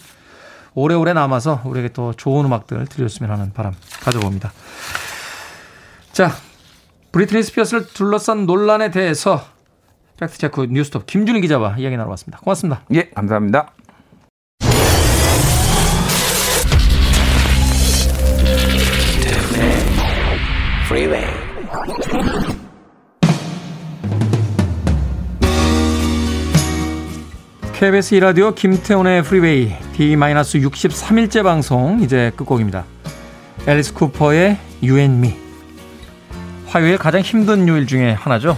[0.76, 4.52] 오래오래 남아서 우리에게 또 좋은 음악들을 들려줬으면 하는 바람 가져봅니다.
[6.12, 6.30] 자,
[7.12, 9.42] 브리트니 스피어스를 둘러싼 논란에 대해서
[10.20, 12.38] 팩트체크 뉴스톱 김준일 기자와 이야기 나눠봤습니다.
[12.40, 12.82] 고맙습니다.
[12.94, 13.72] 예, 감사합니다.
[20.86, 22.55] Freeway.
[27.78, 32.86] KBS 이라디오 김태훈의 프리웨이 D-63일째 방송 이제 끝곡입니다.
[33.66, 35.36] 앨리스 쿠퍼의 You and Me
[36.68, 38.56] 화요일 가장 힘든 요일 중에 하나죠.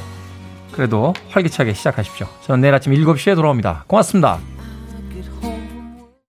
[0.71, 2.29] 그래도 활기차게 시작하십시오.
[2.47, 3.87] 저는 내일 아침 7시에 돌아옵니다.
[3.89, 4.39] 고맙습니다.